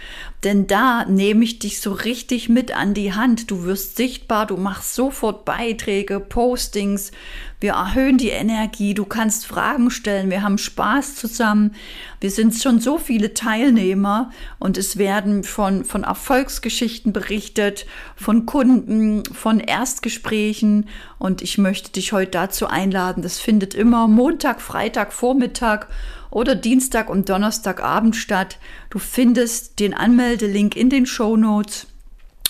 denn 0.44 0.66
da 0.66 1.04
nehme 1.04 1.44
ich 1.44 1.60
dich 1.60 1.80
so 1.80 1.92
richtig 1.92 2.48
mit 2.48 2.76
an 2.76 2.94
die 2.94 3.12
Hand. 3.12 3.50
Du 3.50 3.62
wirst 3.62 3.96
sichtbar, 3.96 4.46
du 4.46 4.56
machst 4.56 4.94
sofort 4.94 5.44
Beiträge, 5.44 6.18
Postings, 6.18 7.12
wir 7.60 7.74
erhöhen 7.74 8.18
die 8.18 8.30
Energie, 8.30 8.92
du 8.92 9.04
kannst 9.04 9.46
Fragen 9.46 9.92
stellen, 9.92 10.30
wir 10.30 10.42
haben 10.42 10.58
Spaß 10.58 11.14
zusammen. 11.14 11.76
Wir 12.20 12.32
sind 12.32 12.56
schon 12.56 12.80
so 12.80 12.98
viele 12.98 13.34
Teilnehmer 13.34 14.32
und 14.58 14.76
es 14.76 14.98
werden 14.98 15.44
von, 15.44 15.84
von 15.84 16.02
Erfolgsgeschichten 16.02 17.12
berichtet, 17.12 17.86
von 18.16 18.46
Kunden, 18.46 19.22
von 19.32 19.60
Erstgesprächen 19.60 20.88
und 21.20 21.40
ich 21.40 21.56
möchte 21.56 21.92
dich 21.92 22.12
heute 22.12 22.32
dazu 22.32 22.66
einladen. 22.66 23.22
Das 23.22 23.38
findet 23.38 23.76
immer 23.76 24.08
Montag, 24.08 24.60
Freitag, 24.60 25.12
Vormittag 25.12 25.86
oder 26.32 26.56
Dienstag 26.56 27.08
und 27.08 27.28
Donnerstagabend 27.28 28.16
statt. 28.16 28.58
Du 28.90 28.98
findest 28.98 29.78
den 29.78 29.94
Anmeldelink 29.94 30.74
in 30.74 30.90
den 30.90 31.06
Show 31.06 31.36
Notes 31.36 31.86